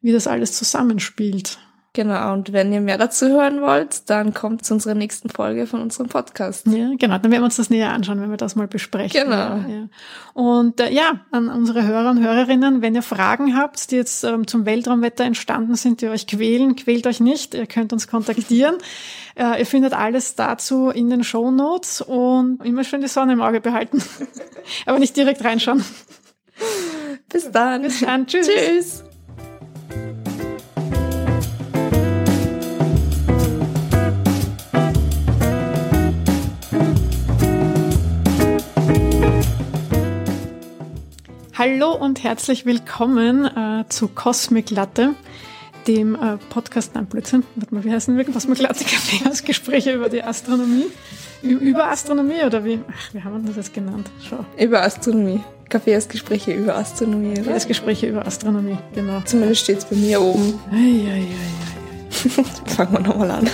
wie 0.01 0.13
das 0.13 0.25
alles 0.25 0.57
zusammenspielt. 0.57 1.59
Genau, 1.93 2.31
und 2.31 2.53
wenn 2.53 2.71
ihr 2.71 2.79
mehr 2.79 2.97
dazu 2.97 3.27
hören 3.27 3.61
wollt, 3.61 4.09
dann 4.09 4.33
kommt 4.33 4.63
zu 4.63 4.73
unserer 4.75 4.93
nächsten 4.93 5.29
Folge 5.29 5.67
von 5.67 5.81
unserem 5.81 6.07
Podcast. 6.07 6.65
Ja, 6.67 6.89
genau, 6.97 7.17
dann 7.17 7.29
werden 7.31 7.41
wir 7.41 7.43
uns 7.43 7.57
das 7.57 7.69
näher 7.69 7.91
anschauen, 7.91 8.21
wenn 8.21 8.29
wir 8.29 8.37
das 8.37 8.55
mal 8.55 8.69
besprechen. 8.69 9.25
Genau. 9.25 9.35
Ja, 9.35 9.65
ja. 9.67 9.87
Und 10.33 10.79
äh, 10.79 10.89
ja, 10.89 11.19
an 11.31 11.49
unsere 11.49 11.85
Hörer 11.85 12.11
und 12.11 12.23
Hörerinnen, 12.23 12.81
wenn 12.81 12.95
ihr 12.95 13.01
Fragen 13.01 13.57
habt, 13.57 13.91
die 13.91 13.97
jetzt 13.97 14.23
ähm, 14.23 14.47
zum 14.47 14.65
Weltraumwetter 14.65 15.25
entstanden 15.25 15.75
sind, 15.75 15.99
die 15.99 16.07
euch 16.07 16.27
quälen, 16.27 16.77
quält 16.77 17.07
euch 17.07 17.19
nicht, 17.19 17.55
ihr 17.55 17.67
könnt 17.67 17.91
uns 17.91 18.07
kontaktieren. 18.07 18.77
äh, 19.35 19.59
ihr 19.59 19.65
findet 19.65 19.91
alles 19.91 20.35
dazu 20.35 20.91
in 20.91 21.09
den 21.09 21.25
Show 21.25 21.51
Notes 21.51 21.99
und 21.99 22.63
immer 22.63 22.85
schön 22.85 23.01
die 23.01 23.09
Sonne 23.09 23.33
im 23.33 23.41
Auge 23.41 23.59
behalten, 23.59 24.01
aber 24.85 24.97
nicht 24.97 25.17
direkt 25.17 25.43
reinschauen. 25.43 25.83
Bis 27.27 27.51
dann. 27.51 27.81
Bis 27.81 27.99
dann. 27.99 28.27
Tschüss. 28.27 28.47
Tschüss. 28.47 29.03
Hallo 41.63 41.93
und 41.93 42.23
herzlich 42.23 42.65
willkommen 42.65 43.45
äh, 43.45 43.85
zu 43.87 44.07
Cosmic 44.07 44.71
Latte, 44.71 45.13
dem 45.87 46.15
äh, 46.15 46.37
Podcast, 46.49 46.95
nein, 46.95 47.05
Blödsinn, 47.05 47.43
warte 47.53 47.75
mal, 47.75 47.83
wie 47.83 47.91
heißen 47.91 48.17
wir? 48.17 48.25
Cosmic 48.25 48.57
Latte 48.57 48.83
Café 48.83 49.43
Gespräche 49.45 49.93
über 49.93 50.09
die 50.09 50.23
Astronomie. 50.23 50.85
Über 51.43 51.91
Astronomie 51.91 52.41
oder 52.43 52.65
wie? 52.65 52.79
Ach, 52.91 53.13
wie 53.13 53.23
haben 53.23 53.43
wir 53.43 53.49
das 53.49 53.57
jetzt 53.57 53.75
genannt? 53.75 54.09
Schau. 54.27 54.43
Über 54.57 54.81
Astronomie. 54.81 55.41
Kaffeesgespräche 55.69 56.51
über 56.51 56.75
Astronomie, 56.77 57.39
oder? 57.39 57.59
Gespräche 57.59 58.07
über 58.07 58.25
Astronomie, 58.25 58.79
genau. 58.95 59.21
Zumindest 59.25 59.61
steht 59.61 59.77
es 59.77 59.85
bei 59.85 59.97
mir 59.97 60.19
oben. 60.19 60.59
Ei, 60.71 61.11
ei, 61.11 61.27
ei. 61.27 62.43
Fangen 62.75 62.93
wir 62.93 63.01
nochmal 63.01 63.29
an. 63.29 63.47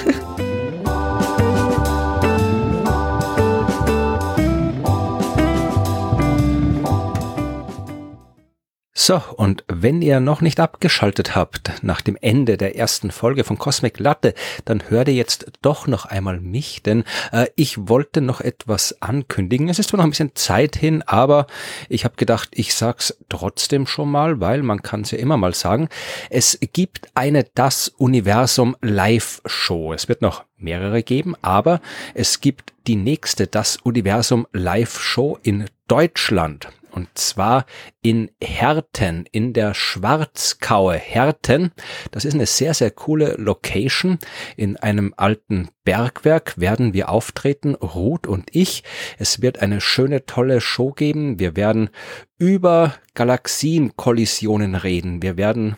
So, 9.07 9.21
und 9.37 9.63
wenn 9.69 10.01
ihr 10.01 10.19
noch 10.19 10.41
nicht 10.41 10.59
abgeschaltet 10.59 11.33
habt 11.33 11.81
nach 11.81 12.01
dem 12.01 12.17
Ende 12.19 12.57
der 12.57 12.75
ersten 12.75 13.09
Folge 13.09 13.45
von 13.45 13.57
Cosmic 13.57 13.99
Latte, 13.99 14.33
dann 14.65 14.89
hört 14.89 15.07
ihr 15.07 15.13
jetzt 15.13 15.49
doch 15.61 15.87
noch 15.87 16.03
einmal 16.03 16.41
mich, 16.41 16.83
denn 16.83 17.05
äh, 17.31 17.47
ich 17.55 17.87
wollte 17.87 18.19
noch 18.19 18.41
etwas 18.41 19.01
ankündigen. 19.01 19.69
Es 19.69 19.79
ist 19.79 19.91
zwar 19.91 19.99
noch 19.99 20.03
ein 20.03 20.09
bisschen 20.09 20.35
Zeit 20.35 20.75
hin, 20.75 21.03
aber 21.03 21.47
ich 21.87 22.03
habe 22.03 22.17
gedacht, 22.17 22.49
ich 22.51 22.75
sag's 22.75 23.17
trotzdem 23.29 23.87
schon 23.87 24.11
mal, 24.11 24.41
weil 24.41 24.61
man 24.61 24.81
kann 24.81 25.03
es 25.03 25.11
ja 25.11 25.19
immer 25.19 25.37
mal 25.37 25.53
sagen. 25.53 25.87
Es 26.29 26.59
gibt 26.73 27.07
eine 27.15 27.45
Das 27.55 27.87
Universum 27.87 28.75
Live 28.81 29.41
Show. 29.45 29.93
Es 29.93 30.09
wird 30.09 30.21
noch 30.21 30.43
mehrere 30.57 31.01
geben, 31.01 31.33
aber 31.41 31.79
es 32.13 32.41
gibt 32.41 32.73
die 32.87 32.97
nächste 32.97 33.47
Das 33.47 33.77
Universum 33.77 34.47
Live 34.51 34.99
Show 34.99 35.39
in 35.43 35.69
Deutschland. 35.87 36.67
Und 36.97 37.09
zwar 37.13 37.67
in 38.01 38.31
Herten, 38.41 39.27
in 39.31 39.53
der 39.53 39.75
Schwarzkaue. 39.75 40.95
Herten, 40.95 41.71
das 42.09 42.25
ist 42.25 42.33
eine 42.33 42.47
sehr, 42.47 42.73
sehr 42.73 42.89
coole 42.89 43.35
Location. 43.37 44.17
In 44.55 44.77
einem 44.77 45.13
alten 45.15 45.69
Bergwerk 45.87 46.59
werden 46.59 46.93
wir 46.93 47.07
auftreten, 47.07 47.73
Ruth 47.75 48.27
und 48.27 48.49
ich. 48.51 48.83
Es 49.17 49.41
wird 49.41 49.59
eine 49.59 49.79
schöne, 49.79 50.25
tolle 50.25 50.59
Show 50.59 50.91
geben. 50.91 51.39
Wir 51.39 51.55
werden 51.55 51.91
über 52.39 52.93
Galaxienkollisionen 53.15 54.75
reden. 54.75 55.23
Wir 55.23 55.37
werden 55.37 55.75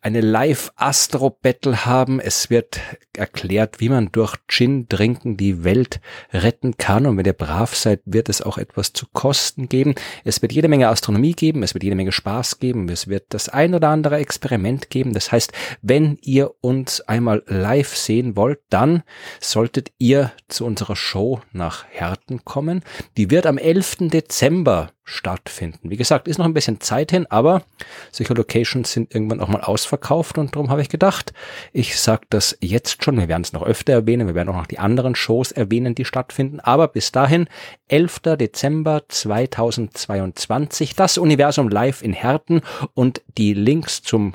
eine 0.00 0.20
Live-Astro-Battle 0.20 1.84
haben. 1.86 2.20
Es 2.20 2.50
wird 2.50 2.80
erklärt, 3.16 3.80
wie 3.80 3.88
man 3.88 4.12
durch 4.12 4.36
Gin 4.46 4.88
trinken 4.88 5.36
die 5.36 5.64
Welt 5.64 6.00
retten 6.32 6.76
kann. 6.76 7.06
Und 7.06 7.16
wenn 7.16 7.24
ihr 7.24 7.32
brav 7.32 7.74
seid, 7.74 8.02
wird 8.04 8.28
es 8.28 8.42
auch 8.42 8.58
etwas 8.58 8.92
zu 8.92 9.06
kosten 9.12 9.68
geben. 9.68 9.96
Es 10.22 10.40
wird 10.40 10.52
jede 10.52 10.68
Menge 10.68 10.88
Astronomie 10.88 11.32
geben. 11.32 11.64
Es 11.64 11.74
wird 11.74 11.82
jede 11.82 11.96
Menge 11.96 12.12
Spaß 12.12 12.60
geben. 12.60 12.88
Es 12.88 13.08
wird 13.08 13.24
das 13.30 13.48
ein 13.48 13.74
oder 13.74 13.88
andere 13.88 14.18
Experiment 14.18 14.88
geben. 14.88 15.14
Das 15.14 15.32
heißt, 15.32 15.52
wenn 15.82 16.16
ihr 16.22 16.52
uns 16.60 17.00
einmal 17.00 17.42
live 17.46 17.96
sehen 17.96 18.36
wollt, 18.36 18.60
dann 18.70 19.02
solltet 19.40 19.92
ihr 19.98 20.32
zu 20.48 20.64
unserer 20.64 20.96
Show 20.96 21.40
nach 21.52 21.84
Herten 21.90 22.44
kommen. 22.44 22.82
Die 23.16 23.30
wird 23.30 23.46
am 23.46 23.58
11. 23.58 24.08
Dezember 24.10 24.90
stattfinden. 25.08 25.90
Wie 25.90 25.96
gesagt, 25.96 26.28
ist 26.28 26.38
noch 26.38 26.44
ein 26.44 26.54
bisschen 26.54 26.80
Zeit 26.80 27.10
hin, 27.10 27.26
aber 27.30 27.62
solche 28.12 28.34
Locations 28.34 28.92
sind 28.92 29.14
irgendwann 29.14 29.40
auch 29.40 29.48
mal 29.48 29.62
ausverkauft 29.62 30.38
und 30.38 30.54
darum 30.54 30.70
habe 30.70 30.82
ich 30.82 30.88
gedacht, 30.88 31.32
ich 31.72 31.98
sage 31.98 32.26
das 32.28 32.56
jetzt 32.60 33.02
schon, 33.04 33.18
wir 33.18 33.28
werden 33.28 33.42
es 33.42 33.52
noch 33.52 33.62
öfter 33.62 33.94
erwähnen, 33.94 34.26
wir 34.26 34.34
werden 34.34 34.50
auch 34.50 34.56
noch 34.56 34.66
die 34.66 34.78
anderen 34.78 35.14
Shows 35.14 35.50
erwähnen, 35.50 35.94
die 35.94 36.04
stattfinden, 36.04 36.60
aber 36.60 36.88
bis 36.88 37.10
dahin, 37.10 37.48
11. 37.88 38.20
Dezember 38.38 39.02
2022, 39.08 40.94
das 40.94 41.16
Universum 41.16 41.68
live 41.68 42.02
in 42.02 42.12
Herten 42.12 42.60
und 42.94 43.22
die 43.38 43.54
Links 43.54 44.02
zum 44.02 44.34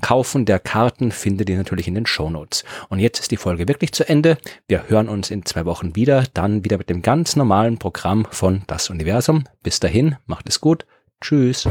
Kaufen 0.00 0.44
der 0.44 0.58
Karten 0.58 1.12
findet 1.12 1.48
ihr 1.50 1.56
natürlich 1.56 1.88
in 1.88 1.94
den 1.94 2.06
Shownotes. 2.06 2.64
Und 2.88 2.98
jetzt 2.98 3.20
ist 3.20 3.30
die 3.30 3.36
Folge 3.36 3.68
wirklich 3.68 3.92
zu 3.92 4.08
Ende. 4.08 4.38
Wir 4.68 4.88
hören 4.88 5.08
uns 5.08 5.30
in 5.30 5.44
zwei 5.44 5.64
Wochen 5.64 5.96
wieder, 5.96 6.24
dann 6.34 6.64
wieder 6.64 6.78
mit 6.78 6.90
dem 6.90 7.02
ganz 7.02 7.36
normalen 7.36 7.78
Programm 7.78 8.26
von 8.30 8.62
Das 8.66 8.90
Universum. 8.90 9.44
Bis 9.62 9.80
dahin, 9.80 10.16
macht 10.26 10.48
es 10.48 10.60
gut. 10.60 10.86
Tschüss. 11.20 11.68